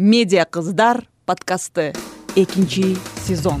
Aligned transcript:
медиа 0.00 0.46
кыздар 0.46 1.04
подкасты. 1.26 1.92
Экинчи 2.34 2.96
сезон. 3.26 3.60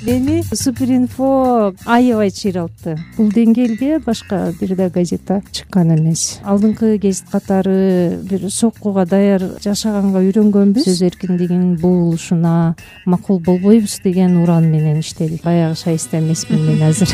Мени 0.00 0.42
супер 0.54 0.88
инфо 0.96 1.74
аябай 1.84 2.30
чыйралтты 2.32 2.94
бул 3.18 3.28
деңгээлге 3.28 3.98
башка 4.00 4.54
бир 4.58 4.72
да 4.76 4.88
газета 4.88 5.42
чыккан 5.52 5.92
эмес. 5.98 6.40
Алдыңкы 6.48 6.96
гезит 6.96 7.28
катары 7.28 8.16
бир 8.22 8.48
соккуга 8.48 9.04
даяр 9.04 9.44
жашаганга 9.60 10.22
үйрөнгөнбүз. 10.24 10.86
Сөз 10.88 11.02
эркиндигинин 11.10 11.76
буулушуна 11.76 12.74
макул 13.04 13.38
болбойбуз 13.38 13.98
деген 14.02 14.38
уран 14.40 14.70
менен 14.70 15.00
иштедик. 15.00 15.44
Баягы 15.44 15.76
шайыста 15.76 16.20
эмесмин 16.20 16.64
мен 16.64 16.82
азыр. 16.88 17.12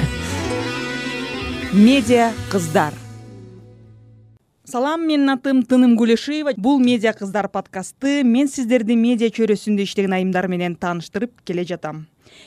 Медиа 1.72 2.30
кыздар 2.52 2.94
салам 4.66 5.06
менин 5.06 5.30
атым 5.30 5.60
тыным 5.62 5.92
кулешиева 5.96 6.52
бул 6.58 6.80
медиа 6.82 7.12
кыздар 7.14 7.46
подкасты 7.48 8.24
мен 8.26 8.48
сиздерди 8.50 8.96
медиа 8.98 9.30
чөйрөсүндө 9.30 9.84
иштеген 9.86 10.16
айымдар 10.16 10.48
менен 10.50 10.74
тааныштырып 10.74 11.30
келе 11.46 11.62
жатам. 11.64 12.06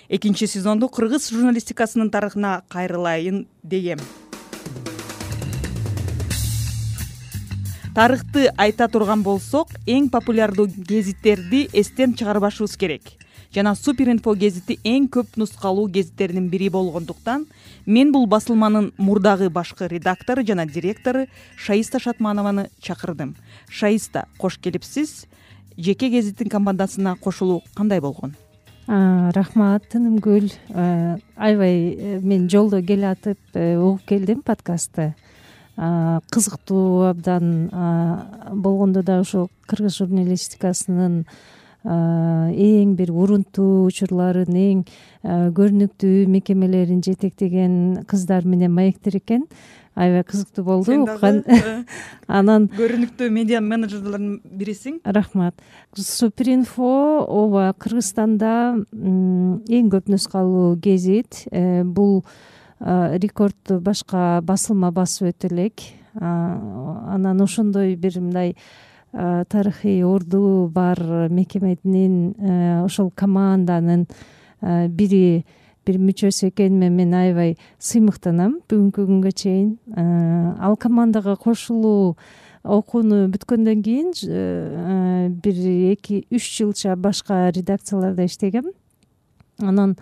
Экинчи 0.09 0.45
сезонду 0.51 0.89
кыргыз 0.89 1.29
журналистикасынын 1.31 2.09
тарыхына 2.11 2.63
кайрылайын 2.67 3.45
дегем. 3.63 4.03
Тарыхты 7.95 8.51
айта 8.57 8.89
турган 8.91 9.23
болсок 9.23 9.71
эң 9.87 10.11
популярдуу 10.11 10.67
гезиттерди 10.67 11.69
эстен 11.71 12.13
чыгарбашыбыз 12.19 12.75
керек 12.75 13.15
жана 13.53 13.75
супер 13.75 14.11
инфо 14.13 14.35
гезити 14.35 14.77
эң 14.85 15.07
көп 15.09 15.37
нускалуу 15.37 15.87
гезиттердин 15.89 16.49
бири 16.49 16.69
болгондуктан 16.69 17.45
мен 17.85 18.11
бул 18.11 18.27
басылманын 18.27 18.91
мурдагы 18.97 19.49
башкы 19.49 19.87
редактору 19.87 20.45
жана 20.45 20.65
директору 20.65 21.25
шаиста 21.57 21.99
шатманованы 21.99 22.69
чакырдым. 22.81 23.35
Шаиста 23.69 24.25
кош 24.37 24.57
келипсиз. 24.57 25.25
Жеке 25.77 26.09
гезиттин 26.09 26.49
командасына 26.49 27.15
кошулуу 27.15 27.63
кандай 27.73 28.01
болгон? 28.01 28.35
Рахмат 28.87 29.85
тынымгүл. 29.89 30.49
Аябай 31.37 31.93
э, 31.93 32.19
мен 32.21 32.49
жолдо 32.49 32.81
келатып 32.81 33.37
э, 33.53 33.77
угуп 33.77 34.01
келдим 34.05 34.41
подкастты. 34.41 35.13
Кызыктуу 35.77 37.05
абдан 37.07 37.69
болгондо 38.51 39.03
дагы 39.03 39.21
ушул 39.21 39.49
кыргыз 39.67 39.95
журналистикасынын 40.01 41.23
эң 41.83 42.95
бир 42.99 43.11
урунттуу 43.15 43.87
учурларын 43.87 44.55
эң 44.59 44.81
көрүнүктүү 45.55 46.25
мекемелерин 46.27 47.03
жетектеген 47.05 48.05
кыздар 48.07 48.45
менен 48.47 48.73
маектер 48.75 49.15
экен. 49.19 49.45
Аябай 49.99 50.23
кызыктуу 50.23 50.63
болду. 50.63 50.93
Э, 50.93 51.83
анан 52.27 52.69
көрүнүктүү 52.71 53.29
медиа 53.35 53.59
менеджерлердин 53.59 54.37
бирисиң. 54.43 54.99
Рахмат. 55.03 55.59
Супер 55.95 56.53
инфо 56.53 57.25
ооба 57.25 57.73
кыргызстанда 57.75 58.53
эң 58.95 59.89
көп 59.91 60.07
нускалуу 60.11 60.77
гезит. 60.79 61.45
Э, 61.51 61.83
бул 61.83 62.23
рекордду 62.79 63.81
башка 63.83 64.39
басылма 64.39 64.93
басып 64.95 65.33
өтө 65.33 65.49
элек 65.51 65.81
анан 66.15 67.41
ошондой 67.43 67.95
бир 67.95 68.19
мындай 68.21 68.55
тарыхый 69.11 70.03
орду 70.03 70.69
бар 70.73 71.29
мекеменин 71.29 72.35
э, 72.37 72.83
ошол 72.83 73.11
команданын 73.11 74.05
бири 74.61 75.45
бир 75.89 75.97
мүчөсү 75.97 76.51
экениме 76.51 76.91
мен 76.93 77.15
аябай 77.17 77.55
сыймыктанам 77.81 78.59
бүгүнкү 78.69 79.05
күнгө 79.07 79.31
чейин. 79.33 79.71
Э, 79.95 80.53
ал 80.61 80.77
командага 80.77 81.33
кошулуу 81.39 82.15
окууну 82.63 83.23
бүткөндөн 83.33 83.81
кийин 83.85 84.11
э, 84.27 85.29
бир 85.29 85.61
эки 85.95 86.25
үч 86.29 86.49
жылча 86.59 86.95
башка 86.95 87.47
редакцияларда 87.55 88.27
иштегем. 88.29 88.69
Анан 89.57 89.95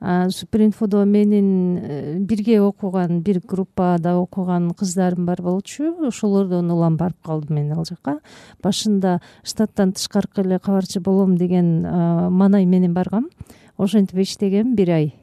супер 0.00 0.62
инфодо 0.64 1.04
менин 1.04 1.76
э, 1.76 2.18
бирге 2.18 2.60
окуган 2.62 3.20
бир 3.20 3.40
группада 3.44 4.16
окуган 4.16 4.70
кыздарым 4.72 5.26
бар 5.26 5.42
болчу. 5.42 5.94
Ошолордон 6.06 6.70
улам 6.70 6.96
барып 6.96 7.20
калдым 7.22 7.56
мен 7.56 7.72
ал 7.72 7.84
жака. 7.84 8.20
Башында 8.62 9.20
штаттан 9.44 9.92
тышкаркы 9.92 10.40
эле 10.40 10.58
кабарчы 10.58 11.00
болом 11.00 11.36
деген 11.36 11.82
маанай 11.82 12.64
менен 12.64 12.94
баргам. 12.94 13.28
Ошентип 13.76 14.18
иштегем 14.18 14.74
бир 14.74 14.90
ай. 14.90 15.14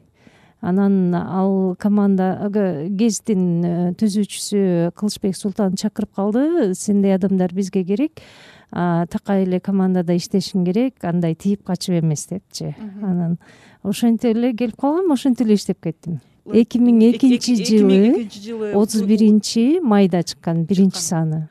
Анан 0.60 1.14
ал 1.14 1.76
команда 1.78 2.50
гезиттин 2.50 3.42
э, 3.64 3.92
түзүүчүсү 3.98 4.92
кылычбек 4.94 5.36
султан 5.36 5.74
чакырып 5.78 6.14
калды. 6.14 6.74
Сендей 6.74 7.14
адамдар 7.14 7.54
бизге 7.54 7.84
керек 7.84 8.22
такай 8.70 9.44
эле 9.44 9.60
командада 9.60 10.14
иштешиң 10.14 10.64
керек 10.68 11.04
андай 11.04 11.34
тийип 11.34 11.64
качып 11.64 12.02
эмес 12.02 12.26
депчи 12.28 12.74
анан 13.02 13.38
ошентип 13.82 14.36
эле 14.36 14.52
келип 14.52 14.76
калгам 14.76 15.12
ошентип 15.12 15.46
эле 15.46 15.54
иштеп 15.54 15.80
кеттим. 15.82 16.20
Эки 16.48 16.80
миң 16.80 17.00
экинчи 17.10 17.56
жылы 17.60 18.72
отуз 18.74 19.02
биринчи 19.04 19.80
майда 19.84 20.22
чыккан 20.22 20.64
биринчи 20.64 21.00
саны. 21.00 21.48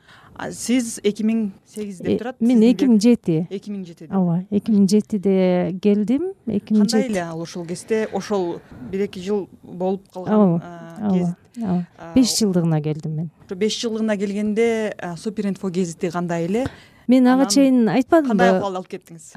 Сиз 0.54 1.00
эки 1.02 1.24
миң 1.26 1.50
сегиз 1.66 1.98
деп 1.98 2.12
э, 2.12 2.18
турат 2.18 2.40
мен 2.40 2.62
эки 2.62 2.86
миң 2.86 3.00
жети. 3.02 3.40
Эки 3.50 3.72
миң 3.74 3.84
жетиде 3.86 4.10
ооба 4.14 4.44
эки 4.54 4.70
миң 4.74 4.84
жетиде 4.90 5.34
келдим 5.82 6.28
эки 6.46 6.74
миң 6.74 6.86
кандай 6.86 7.08
эле 7.08 7.22
ал 7.24 7.42
ошол 7.42 7.66
кезде 7.66 8.04
ошол 8.14 8.60
бир 8.92 9.06
эки 9.08 9.22
жыл 9.22 9.48
болуп 9.62 10.06
калган 10.14 10.34
ооба 10.38 11.34
ооба 11.58 12.14
беш 12.14 12.36
жылдыгына 12.38 12.82
келдим 12.82 13.16
мен. 13.16 13.30
беш 13.50 13.80
жылдыгына 13.82 14.16
келгенде 14.16 14.94
супер 15.16 15.48
инфо 15.48 15.70
гезити 15.70 16.10
кандай 16.10 16.46
эле 16.46 16.66
мен 17.08 17.26
ага 17.26 17.46
чейин 17.48 17.88
айтпадымбы 17.88 18.34
кандай 18.34 18.50
акыбалды 18.52 18.78
алып 18.78 18.90
кеттиңиз? 18.92 19.32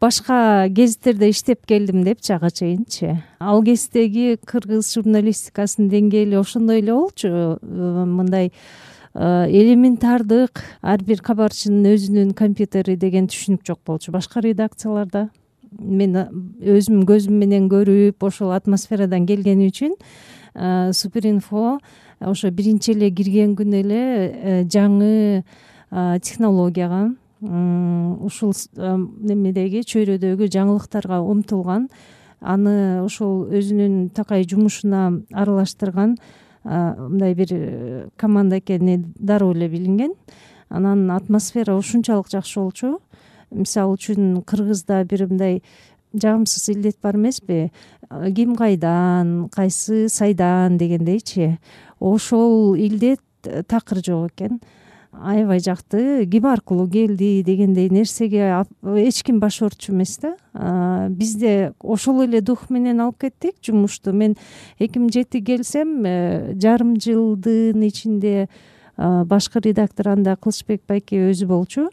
Башка 0.00 0.66
гезиттерде 0.72 1.28
иштеп 1.30 1.66
келдим 1.68 2.02
депчи 2.06 2.32
ага 2.32 2.50
чейинчи. 2.50 3.18
Ал 3.38 3.62
кездеги 3.62 4.38
кыргыз 4.48 4.88
журналистикасынын 4.96 5.90
деңгээли 5.92 6.38
ошондой 6.40 6.80
эле 6.80 6.94
болчу. 6.96 7.28
Э, 7.28 8.04
мындай 8.08 8.50
э, 9.14 9.46
элементардык 9.48 10.62
ар 10.80 11.04
бир 11.04 11.20
кабарчынын 11.20 11.92
өзүнүн 11.92 12.32
компьютери 12.34 12.96
деген 12.96 13.28
түшүнүк 13.28 13.66
жок 13.66 13.82
болчу 13.86 14.12
башка 14.12 14.40
редакцияларда. 14.40 15.28
Мен 15.78 16.16
өзүм 16.60 17.04
көзүм 17.08 17.36
менен 17.40 17.68
көрүп 17.72 18.24
ошол 18.24 18.52
атмосферадан 18.56 19.26
келгени 19.28 19.68
үчүн 19.68 19.98
э, 20.54 20.92
супер 20.92 21.28
инфо 21.28 21.78
ошо 22.20 22.50
биринчи 22.50 22.92
эле 22.96 23.10
кирген 23.10 23.52
күнү 23.58 23.82
эле 23.84 24.64
жаңы 24.72 25.44
технологияга 25.92 27.12
ушул 27.42 28.54
немедеги 28.76 29.82
чөйрөдөгү 29.84 30.48
жаңылыктарга 30.48 31.20
умтулган 31.20 31.88
аны 32.40 33.02
ошол 33.02 33.50
өзүнүн 33.52 34.08
такай 34.16 34.46
жумушуна 34.48 35.22
аралаштырган 35.30 36.16
мындай 36.64 37.34
бир 37.34 37.48
э, 37.50 38.08
команда 38.16 38.58
экени 38.58 39.04
дароо 39.18 39.52
эле 39.52 39.68
билинген. 39.68 40.14
Анан 40.68 41.10
атмосфера 41.10 41.74
ушунчалык 41.76 42.28
жакшы 42.30 42.60
болчу. 42.60 43.00
Мисалы 43.50 43.96
үчүн 43.96 44.42
кыргызда 44.46 45.04
бир 45.04 45.26
мындай 45.28 45.62
жагымсыз 46.14 46.68
илдет 46.70 46.98
бар 47.02 47.16
эмеспи? 47.16 47.72
Ким 48.08 48.54
кайдан 48.56 49.48
кайсы 49.48 50.08
сайдан 50.08 50.78
дегендейчи. 50.78 51.58
Ошол 51.98 52.76
илдет 52.76 53.20
такыр 53.42 54.04
жок 54.04 54.32
экен 54.32 54.60
аябай 55.12 55.60
жакты 55.60 56.26
ким 56.26 56.46
аркылуу 56.46 56.88
келди 56.88 57.42
дегендей 57.44 57.90
нерсеге 57.90 58.64
эч 58.82 59.22
ким 59.22 59.40
баш 59.40 59.60
оорутчу 59.62 59.92
эмес 59.92 60.18
да. 60.18 60.36
Бизде 61.10 61.74
ошол 61.80 62.22
эле 62.24 62.40
дух 62.40 62.70
менен 62.70 63.00
алып 63.00 63.20
кеттик 63.26 63.56
жумушту. 63.62 64.12
Мен 64.12 64.36
эки 64.78 64.98
миң 64.98 65.12
жети 65.12 65.42
келсем 65.44 66.02
э, 66.06 66.54
жарым 66.56 66.96
жылдын 66.96 67.82
ичинде 67.86 68.48
башкы 68.96 69.60
редактор 69.60 70.08
анда 70.16 70.36
кылычбек 70.36 70.82
байке 70.88 71.30
өзү 71.30 71.46
болчу 71.46 71.88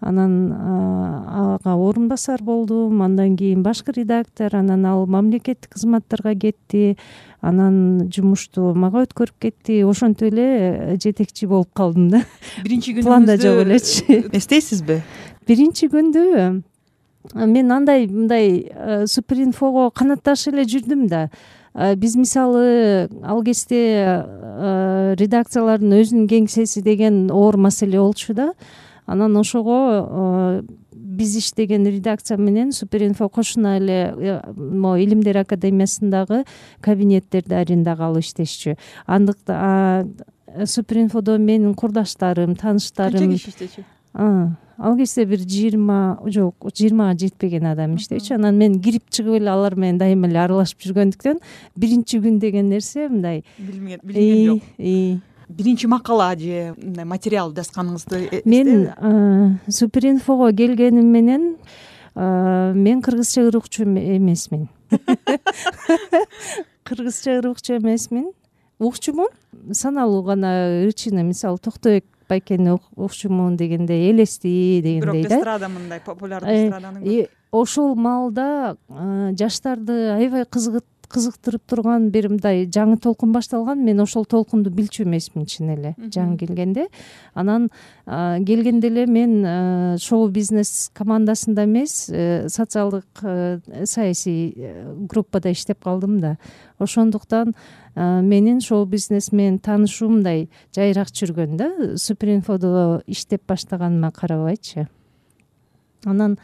анан 0.00 0.52
ага 0.52 1.74
орун 1.74 2.08
басар 2.08 2.42
болдум. 2.42 3.02
Андан 3.02 3.36
кийин 3.36 3.62
башкы 3.62 3.92
редактор 3.96 4.54
анан 4.56 4.86
ал 4.86 5.06
мамлекеттик 5.06 5.74
кызматтарга 5.74 6.34
кетти. 6.34 6.96
Анан 7.40 8.08
жумушту 8.14 8.72
мага 8.74 9.04
өткөрүп 9.06 9.38
кетти. 9.40 9.82
Ошентип 9.84 10.32
эле 10.32 10.46
э, 10.46 10.96
жетекчи 11.02 11.46
болуп 11.46 11.72
калдым 11.74 12.08
да. 12.10 12.22
Биринчи 12.62 12.94
күнү 12.94 13.04
планда 13.10 13.36
жок 13.38 13.62
элечи. 13.66 14.24
эстейсизби? 14.38 15.02
Биринчи 15.46 15.90
күндү 15.90 16.24
э, 16.34 17.46
мен 17.46 17.72
андай 17.72 18.06
мындай 18.06 18.66
э, 18.70 19.06
супер 19.06 19.42
инфого 19.42 19.90
канатташып 19.90 20.54
эле 20.54 20.66
жүрдүм 20.66 21.06
да. 21.08 21.28
Биз 21.78 22.16
мисалы 22.18 23.06
ал 23.22 23.42
кезде 23.46 23.78
редакциялардын 25.20 25.92
өзүнүн 26.00 26.24
кеңсеси 26.26 26.82
деген 26.82 27.28
оор 27.30 27.54
маселе 27.60 28.00
болчу 28.00 28.34
да 28.34 28.48
анан 29.08 29.36
ошого 29.36 30.62
биз 30.92 31.36
иштеген 31.36 31.86
редакция 31.86 32.36
менен 32.38 32.72
супер 32.72 33.02
инфо 33.06 33.28
кошуна 33.28 33.76
эле 33.78 34.14
э, 34.16 34.40
могу 34.54 34.96
илимдер 35.02 35.38
академиясындагы 35.38 36.44
кабинеттерди 36.80 37.54
арендагалы 37.54 38.20
иштешчү. 38.20 38.76
Андыктан 39.06 40.14
супер 40.66 41.02
инфодо 41.02 41.38
менин 41.38 41.74
курдаштарым 41.74 42.54
тааныштарым 42.56 43.30
канча 43.30 43.38
киши 43.38 43.50
иштечү? 43.50 43.84
ал 44.78 44.96
кезде 44.96 45.24
бир 45.24 45.42
жыйырма 45.42 46.18
жок 46.30 46.68
жыйырмага 46.70 47.16
жетпеген 47.24 47.66
адам 47.72 47.96
иштечү 47.98 48.36
анан 48.36 48.56
мен 48.58 48.78
кирип 48.80 49.08
чыгып 49.10 49.40
эле 49.40 49.50
алар 49.50 49.74
менен 49.74 49.98
дайыма 49.98 50.28
эле 50.30 50.38
аралашып 50.44 50.84
жүргөндүктөн 50.86 51.40
биринчи 51.76 52.20
күн 52.22 52.38
деген 52.38 52.70
нерсе 52.70 53.08
мындай. 53.08 53.42
Билинген 53.58 54.46
жок 54.46 54.62
биринчи 55.48 55.86
макала 55.86 56.36
же 56.36 56.74
мындай 56.76 57.04
материал 57.04 57.52
жазганыңызды 57.52 58.28
э, 58.30 58.42
мен 58.44 59.58
суперинфого 59.68 60.52
келгеним 60.52 61.06
менен 61.06 61.56
мен 62.14 63.02
кыргызча 63.02 63.46
ырукчу 63.46 63.84
эмесмин. 63.84 64.68
Кыргызча 66.82 67.38
ырукчу 67.38 67.76
эмесмин. 67.76 68.32
Укчумун? 68.78 69.28
Саналуу 69.72 70.22
гана 70.22 70.84
ырчыны 70.84 71.22
мисалы 71.22 71.58
токтобек 71.58 72.04
байкени 72.28 72.78
укчумун 72.96 73.56
дегендей 73.56 74.10
элести 74.10 74.80
дегендей 74.82 75.22
да? 75.22 75.28
бирок 75.28 75.38
эстрада 75.38 75.68
мындай 75.68 76.00
популярдуу 76.00 76.50
э, 76.50 76.66
эстраданын 76.66 77.26
ошол 77.50 77.94
маалда 77.94 78.76
жаштарды 79.38 80.10
аябай 80.10 80.44
кызыктырып 81.12 81.62
турган 81.68 82.10
бир 82.12 82.28
мындай 82.28 82.66
жаңы 82.66 82.98
толкун 83.00 83.32
башталган 83.32 83.80
мен 83.84 84.00
ошол 84.04 84.26
толкунду 84.28 84.70
билчү 84.70 85.04
эмесмин 85.06 85.46
чын 85.48 85.72
эле. 85.74 85.94
Жаңы 85.98 86.38
келгенде. 86.40 86.88
Анан 87.34 87.70
келгенде 88.06 88.90
эле 88.90 89.06
мен 89.06 89.98
шоу 90.02 90.28
бизнес 90.28 90.90
командасында 90.94 91.64
эмес 91.64 92.10
э, 92.10 92.48
социалдык 92.48 93.06
э, 93.22 93.58
саясий 93.84 94.52
э, 94.56 94.94
группада 95.08 95.52
иштеп 95.52 95.82
калдым 95.84 96.20
да. 96.20 96.36
Ошондуктан 96.78 97.54
менин 97.96 98.60
шоу 98.60 98.84
бизнес 98.86 99.32
менен 99.32 99.58
таанышуум 99.58 100.20
мындай 100.20 100.48
жайыраак 100.76 101.08
жүргөн 101.08 101.56
да. 101.56 101.72
Суперинфодо 101.96 103.02
иштеп 103.06 103.42
баштаганыма 103.48 104.12
карабайчы 104.12 104.88
анан 106.04 106.38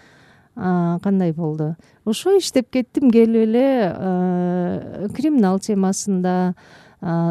кандай 0.55 1.33
болду? 1.33 1.75
Ошо 2.05 2.39
иштеп 2.39 2.71
кеттим 2.71 3.11
келип 3.11 3.49
эле 3.49 5.09
криминал 5.15 5.59
темасында 5.59 6.55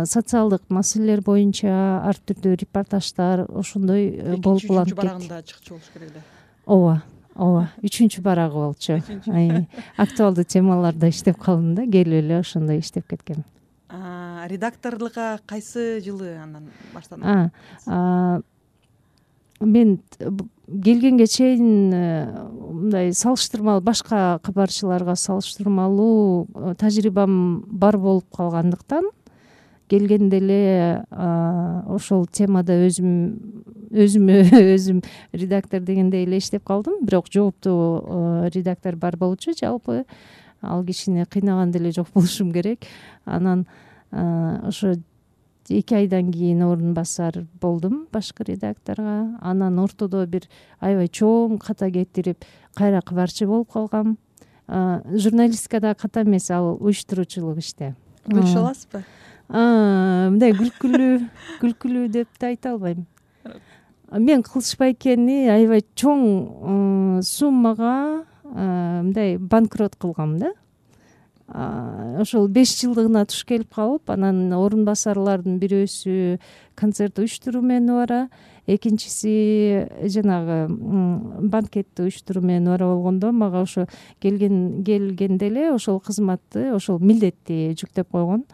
социалдык 0.06 0.70
маселелер 0.70 1.24
боюнча 1.26 1.72
ар 2.06 2.20
түрдүү 2.28 2.60
репортаждар 2.62 3.48
ошондой 3.50 4.06
э, 4.12 4.36
болуп 4.38 4.70
уланып 4.70 4.94
экинчи 4.94 4.94
үчүнчү 4.94 5.02
барагында 5.02 5.42
чыкчу 5.50 5.74
болуш 5.74 5.88
керек 5.94 6.12
эле 6.12 6.22
ооба 6.66 7.02
ооба 7.34 7.64
үчүнчү 7.82 8.22
барагы 8.22 8.62
болчу. 8.62 9.00
Актуалдуу 9.98 10.46
темаларда 10.46 11.10
иштеп 11.10 11.40
калдым 11.42 11.74
да 11.76 11.88
келип 11.90 12.22
эле 12.22 12.40
ошондой 12.44 12.84
иштеп 12.84 13.08
кеткем. 13.10 13.44
Редакторлукка 13.90 15.40
кайсы 15.48 16.02
жылы 16.06 16.36
анан 16.38 16.70
баштадыңыз 16.94 18.44
мен 19.66 20.00
келгенге 20.68 21.28
чейин 21.28 21.94
э, 21.94 22.48
мындай 22.72 23.12
салыштырмалуу 23.14 23.82
башка 23.84 24.40
кабарчыларга 24.44 25.16
салыштырмалуу 25.16 26.48
э, 26.56 26.76
тажрыйбам 26.80 27.66
бар 27.68 27.98
болуп 27.98 28.26
калгандыктан 28.36 29.10
келгенде 29.90 30.40
эле 30.40 31.06
ошол 31.12 32.26
темада 32.32 32.78
өзүм 32.88 33.12
өзүмө 33.92 34.40
өзүм 34.76 35.04
редактор 35.34 35.84
дегендей 35.84 36.24
эле 36.26 36.40
иштеп 36.40 36.64
калдым. 36.66 37.04
Бирок 37.06 37.28
жооптуу 37.30 37.76
э, 38.00 38.50
редактор 38.56 38.96
бар 38.96 39.18
болчу 39.18 39.54
жалпы 39.60 40.06
ал 40.62 40.86
кишини 40.86 41.26
кыйнаган 41.26 41.72
деле 41.72 41.92
жок 41.92 42.08
болушум 42.14 42.52
керек. 42.54 42.88
Анан 43.26 43.68
ошо 44.12 44.96
эки 45.70 45.94
айдан 45.96 46.32
кийин 46.32 46.62
орун 46.64 46.94
басар 46.94 47.46
болдум 47.62 48.08
башкы 48.12 48.44
редакторго. 48.44 49.38
Анан 49.42 49.80
ортодо 49.80 50.26
бир 50.28 50.48
аябай 50.80 51.08
чоң 51.08 51.60
ката 51.60 51.90
кетирип 51.92 52.44
кайра 52.76 53.02
кабарчы 53.02 53.48
болуп 53.48 53.72
калгам. 53.72 54.18
Журналистикада 54.68 55.96
ката 55.96 56.22
эмес 56.24 56.50
ал 56.52 56.78
уюштуруучулук 56.80 57.58
иште. 57.60 57.96
Бөлүшө 58.28 58.60
аласызбы? 58.60 59.04
Мындай 59.50 60.54
күлкүлүү 60.56 61.18
күлкүлүү 61.62 62.08
деп 62.10 62.28
да 62.40 62.48
айта 62.48 62.72
албайм. 62.72 63.06
Мен 64.14 64.44
кылыч 64.44 64.76
байкени 64.80 65.50
аябай 65.52 65.84
чоң 65.96 67.22
суммага 67.26 68.24
мындай 68.44 69.38
банкрот 69.38 69.96
кылгам 70.00 70.38
да 70.40 70.54
ошол 71.48 72.48
беш 72.48 72.72
жылдыгына 72.80 73.26
туш 73.28 73.44
келип 73.46 73.74
калып 73.76 74.10
анан 74.10 74.54
орун 74.56 74.86
басарлардын 74.88 75.60
бирөөсү 75.60 76.40
концерт 76.80 77.20
уюштуруу 77.20 77.62
менен 77.62 77.92
убара 77.92 78.30
экинчиси 78.66 79.88
жанагы 80.08 80.68
банкетти 81.52 82.08
уюштуруу 82.08 82.44
менен 82.44 82.68
убара 82.68 82.88
болгондо 82.94 83.32
мага 83.32 83.62
ошо 83.62 83.88
келген 84.22 84.84
келгенде 84.84 85.48
эле 85.52 85.72
ошол 85.74 86.00
кызматты 86.00 86.72
ошол 86.74 87.00
милдетти 87.00 87.76
жүктөп 87.76 88.10
койгон 88.12 88.46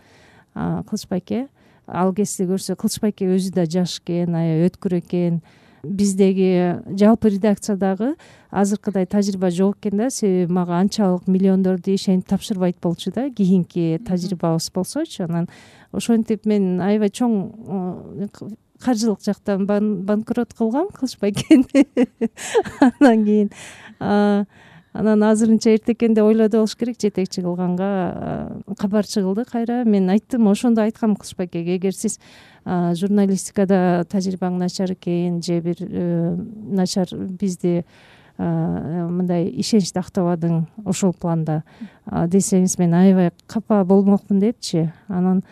кылыч 0.55 1.07
байке 1.09 1.47
ал 1.85 2.13
кезде 2.13 2.49
көрсө 2.49 2.75
кылыч 2.75 2.99
байке 3.01 3.29
өзү 3.29 3.53
да 3.53 3.65
жаш 3.69 3.99
экен 4.01 4.33
аябай 4.33 4.69
өткүр 4.69 4.97
экен 4.97 5.41
биздеги 5.83 6.79
жалпы 6.99 7.29
редакциядагы 7.29 8.15
азыркыдай 8.51 9.05
тажрыйба 9.05 9.49
жок 9.51 9.77
экен 9.77 9.97
да. 9.97 10.09
Себеби 10.09 10.51
мага 10.51 10.79
анчалык 10.79 11.27
миллиондорду 11.27 11.93
ишентип 11.93 12.29
тапшырбайт 12.29 12.77
болчу 12.81 13.11
да 13.11 13.29
кийинки 13.29 13.99
тажрыйбабыз 14.05 14.71
болсочу 14.71 15.23
анан 15.23 15.49
ошентип 15.91 16.45
мен 16.45 16.81
аябай 16.81 17.09
чоң 17.09 18.27
каржылык 18.79 19.23
жактан 19.25 19.65
банкрот 19.67 20.53
кылгам 20.53 20.89
кылыч 20.89 21.17
байкени 21.19 21.85
андан 22.79 23.25
кийин 23.25 23.49
анан 24.93 25.23
азырынча 25.23 25.75
эртекенде 25.75 26.23
ойлоду 26.23 26.57
болуш 26.57 26.75
керек 26.75 26.99
жетекчи 27.01 27.41
кылганга 27.41 28.61
кабарчы 28.77 29.21
кылды. 29.21 29.45
Кайра 29.45 29.83
мен 29.85 30.09
айттым 30.09 30.47
ошондо 30.49 30.81
айткам 30.81 31.15
кылыч 31.15 31.35
байкеге 31.37 31.77
эгер 31.77 31.93
сиз 31.93 32.19
журналистикада 32.65 34.05
тажрыйбаң 34.09 34.57
начар 34.57 34.91
экен 34.93 35.41
же 35.41 35.59
бир 35.61 35.77
э, 35.79 36.35
начар 36.69 37.07
бизди 37.13 37.83
мындай 38.39 39.49
ишеничти 39.59 39.99
актабадың 39.99 40.61
ошол 40.87 41.11
планда 41.11 41.63
десеңиз 42.07 42.77
мен 42.79 42.93
аябай 42.95 43.33
капа 43.47 43.83
болмокмун 43.83 44.39
депчи. 44.39 44.93
Анан 45.07 45.43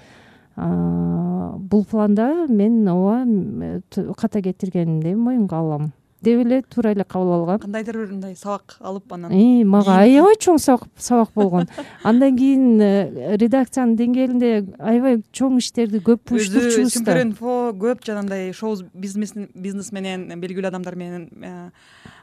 бул 0.56 1.84
планда 1.86 2.48
мен 2.48 2.88
ооба 2.88 3.82
ката 4.16 4.42
кетиргенимди 4.42 5.16
моюнга 5.16 5.60
алам 5.60 5.92
деп 6.22 6.42
эле 6.46 6.62
туура 6.64 6.92
эле 6.96 7.04
кабыл 7.04 7.34
алгам 7.34 7.60
кандайдыр 7.60 7.98
бир 8.02 8.12
мындай 8.12 8.36
сабак 8.36 8.78
алып 8.80 9.14
анан. 9.14 9.34
Мага 9.70 10.00
аябай 10.02 10.38
чоң 10.42 10.58
сабак 10.60 11.30
болгон. 11.36 11.68
Андан 12.04 12.38
кийин 12.38 12.82
э, 12.82 13.38
редакциянын 13.38 13.96
деңгээлинде 14.00 14.52
аябай 14.80 15.22
чоң 15.32 15.60
иштерди 15.62 16.02
көп 16.02 16.34
уюштурчубуз 16.34 16.94
да 16.94 17.00
суперинфо 17.00 17.56
көп 17.78 18.04
жанагындай 18.08 18.52
шоу 18.54 18.78
бизнес 18.94 19.92
менен 19.92 20.30
белгилүү 20.42 20.72
адамдар 20.72 20.98
менен 20.98 21.30
э, 21.38 21.70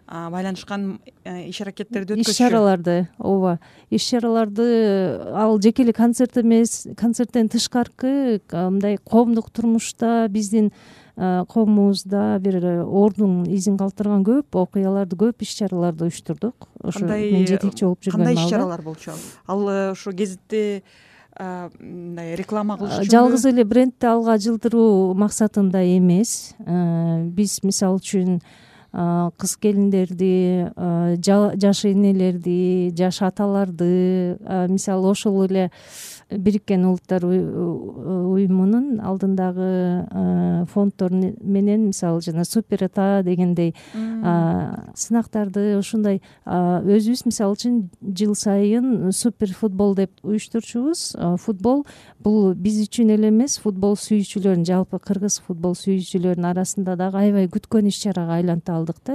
байланышкан 0.08 0.98
э, 1.24 1.46
иш 1.48 1.62
аракеттерди 1.62 2.18
өткөзчү 2.18 2.34
иш 2.34 2.42
чараларды 2.42 2.96
ооба. 3.18 3.58
Иш 3.90 4.10
чараларды 4.10 4.66
ал 5.32 5.60
жеке 5.62 5.86
эле 5.86 5.94
концерт 5.94 6.36
эмес 6.42 6.82
концерттен 6.98 7.48
тышкаркы 7.48 8.42
мындай 8.50 8.98
коомдук 8.98 9.50
турмушта 9.50 10.26
биздин 10.28 10.72
коомубузда 11.16 12.38
бир 12.42 12.56
э, 12.58 12.82
ордун 12.82 13.44
изин 13.46 13.76
калтырган 13.78 14.24
көп 14.26 14.56
окуяларды 14.58 15.14
көп 15.16 15.44
иш 15.46 15.54
чараларды 15.60 16.08
уюштурдук. 16.08 16.68
Ошо 16.82 17.06
мен 17.06 17.46
жетекчи 17.46 17.86
болуп 17.86 18.02
жүргөн 18.02 18.24
кандай 18.24 18.34
иш 18.34 18.50
чаралар 18.50 18.82
болчу? 18.82 19.14
Ал 19.46 19.68
э, 19.68 19.90
ошо 19.92 20.10
гезитти 20.12 20.82
мындай 21.34 22.36
реклама 22.38 22.76
кылыш 22.78 23.00
үчүнбү 23.00 23.10
жалгыз 23.10 23.46
эле 23.50 23.64
брендти 23.66 24.06
алга 24.06 24.36
жылдыруу 24.38 25.14
максатында 25.18 25.82
эмес. 25.82 26.54
Биз 26.58 27.56
мисалы 27.66 27.98
үчүн 27.98 28.38
кыз 28.94 29.56
келиндерди 29.58 30.70
жаш 31.18 31.84
энелерди 31.90 32.92
жаш 32.96 33.22
аталарды 33.26 34.38
мисалы 34.70 35.10
ошол 35.10 35.44
эле 35.46 35.70
бириккен 36.30 36.84
улуттар 36.86 37.24
уюмунун 37.24 39.00
алдындагы 39.02 40.66
фонддор 40.72 41.10
менен 41.10 41.88
мисалы 41.88 42.22
жана 42.22 42.44
супер 42.44 42.84
ата 42.86 43.22
дегендей 43.26 43.74
сынактарды 44.94 45.76
ушундай 45.78 46.20
өзүбүз 46.46 47.24
мисалы 47.26 47.58
үчүн 47.58 47.80
жыл 48.14 48.34
сайын 48.38 49.12
супер 49.12 49.52
футбол 49.54 49.94
деп 49.98 50.10
уюштурчубуз. 50.22 51.14
Футбол 51.42 51.84
бул 52.22 52.54
биз 52.54 52.80
үчүн 52.86 53.12
эле 53.14 53.28
эмес 53.32 53.58
футбол 53.62 53.96
сүйүүчүлөрдүн 54.00 54.66
жалпы 54.68 55.00
кыргыз 55.02 55.40
футбол 55.46 55.76
сүйүүчүлөрүнүн 55.78 56.50
арасында 56.52 56.96
дагы 57.00 57.20
аябай 57.24 57.50
күткөн 57.52 57.90
иш 57.90 58.00
чарага 58.04 58.38
айланып 58.38 58.64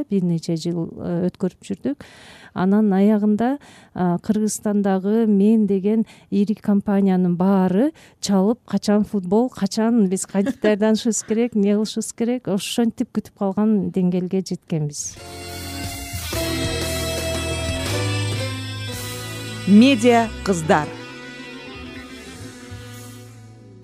бир 0.09 0.23
нече 0.23 0.55
жыл 0.55 0.89
өткөрүп 1.29 1.63
жүрдүк. 1.63 2.05
Анан 2.53 2.91
аягында 2.93 3.57
кыргызстандагы 3.95 5.27
мен 5.27 5.67
деген 5.67 6.05
ири 6.31 6.55
компаниянын 6.55 7.35
баары 7.37 7.91
чалып 8.21 8.59
качан 8.65 9.05
футбол 9.05 9.49
качан 9.49 10.07
биз 10.09 10.25
кантип 10.25 10.61
даярданышыбыз 10.61 11.23
керек 11.27 11.55
эмне 11.55 11.75
кылышыбыз 11.75 12.13
керек 12.17 12.47
ошентип 12.47 13.13
күтүп 13.13 13.37
калган 13.37 13.91
деңгээлге 13.91 14.41
жеткенбиз. 14.41 15.17
Медиа 19.69 20.27
кыздар. 20.43 20.89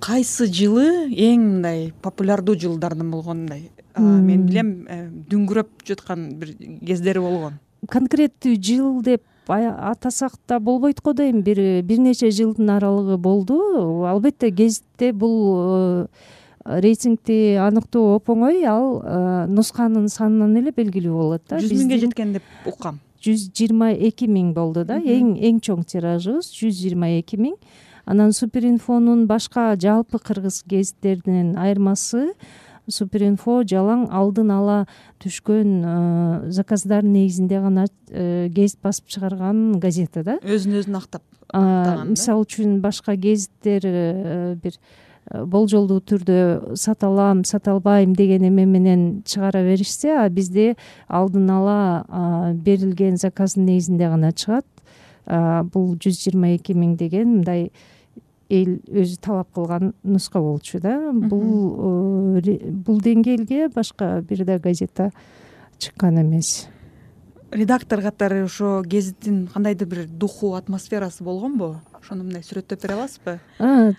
Кайсы 0.01 0.45
жылы 0.45 1.09
эң 1.13 1.41
мындай 1.45 1.87
популярдуу 2.01 2.55
жылдардан 2.57 3.09
болгон 3.09 3.43
мындай 3.43 3.69
мен 4.01 4.45
билем 4.47 4.71
э, 4.87 4.99
дүңгүрөп 5.31 5.85
жаткан 5.87 6.27
бир 6.39 6.55
кездери 6.85 7.21
болгон. 7.23 7.59
Конкреттүү 7.91 8.55
жыл 8.59 9.01
деп 9.05 9.23
атасак 9.47 10.39
да 10.47 10.59
болбойт 10.59 11.01
го 11.01 11.13
дейм. 11.13 11.41
Бир 11.43 11.83
бир 11.83 11.99
нече 11.99 12.31
жылдын 12.31 12.69
аралыгы 12.77 13.17
болду. 13.17 13.59
Албетте 14.05 14.49
гезитте 14.49 15.13
бул 15.13 15.55
э, 15.55 16.07
рейтингди 16.65 17.55
аныктоо 17.61 18.15
оп 18.15 18.29
оңой 18.29 18.63
ал 18.65 19.01
э, 19.03 19.47
нусканын 19.47 20.09
санынан 20.09 20.57
эле 20.57 20.73
белгилүү 20.75 21.13
болот 21.13 21.43
да. 21.49 21.59
Жүз 21.61 21.75
миңге 21.83 21.99
жеткен 22.07 22.37
деп 22.39 22.65
уккам 22.65 22.99
жүз 23.25 23.49
жыйырма 23.57 23.91
эки 24.07 24.27
миң 24.29 24.53
болду 24.53 24.85
да. 24.85 24.99
Эң 24.99 25.35
эң 25.37 25.59
чоң 25.65 25.85
тиражыбыз 25.89 26.51
жүз 26.53 26.77
жыйырма 26.81 27.15
эки 27.19 27.39
миң. 27.41 27.55
Анан 28.05 28.33
супер 28.37 28.67
инфонун 28.69 29.25
башка 29.25 29.71
жалпы 29.81 30.19
кыргыз 30.21 30.61
гезиттеринен 30.69 31.55
айырмасы 31.57 32.35
супер 32.91 33.25
инфо 33.25 33.61
жалаң 33.67 34.07
алдын 34.13 34.51
ала 34.53 34.77
түшкөн 35.23 35.71
э, 35.85 36.51
заказдардын 36.53 37.13
негизинде 37.13 37.61
гана 37.61 37.87
э, 38.09 38.47
гезит 38.49 38.79
басып 38.83 39.09
чыгарган 39.09 39.79
газета 39.79 40.23
да. 40.23 40.37
Өзүн 40.43 40.79
өзү 40.81 40.93
актап 40.97 41.23
мисалы 41.53 42.45
үчүн 42.45 42.79
башка 42.83 43.15
гезиттер 43.15 43.85
э, 43.85 44.55
бир 44.61 44.77
болжолдуу 45.25 46.03
түрдө 46.05 46.75
сата 46.77 47.07
алам 47.07 47.43
сата 47.45 47.71
албайм 47.73 48.13
деген 48.13 48.45
эме 48.45 48.65
менен 48.65 49.23
чыгара 49.25 49.63
беришсе 49.65 50.13
а 50.13 50.29
бизде 50.29 50.75
алдын 51.07 51.49
ала 51.49 52.53
берилген 52.53 53.17
заказдын 53.17 53.65
негизинде 53.65 54.09
гана 54.09 54.31
чыгат. 54.31 54.65
Бул 55.73 55.95
жүз 55.97 56.19
жыйырма 56.21 56.53
эки 56.53 56.75
миң 56.77 56.93
деген 56.99 57.39
мындай 57.39 57.71
эл 58.49 58.77
өзү 58.87 59.17
талап 59.21 59.51
кылган 59.55 59.93
нуска 60.03 60.39
болчу 60.41 60.79
да. 60.79 61.11
Бул 61.11 62.41
э, 62.41 62.59
бул 62.69 63.01
деңгээлге 63.01 63.69
башка 63.73 64.21
бир 64.21 64.45
да 64.45 64.59
газета 64.59 65.11
чыккан 65.77 66.21
эмес. 66.21 66.67
Редактор 67.51 68.01
катары 68.01 68.43
ошо 68.43 68.81
гезиттин 68.85 69.47
кандайдыр 69.47 69.87
бир 69.87 70.07
духу 70.07 70.53
атмосферасы 70.55 71.23
болгонбу? 71.23 71.75
Ошону 71.93 72.23
мындай 72.23 72.43
сүрөттөп 72.43 72.81
бере 72.81 72.97
аласызбы? 72.97 73.39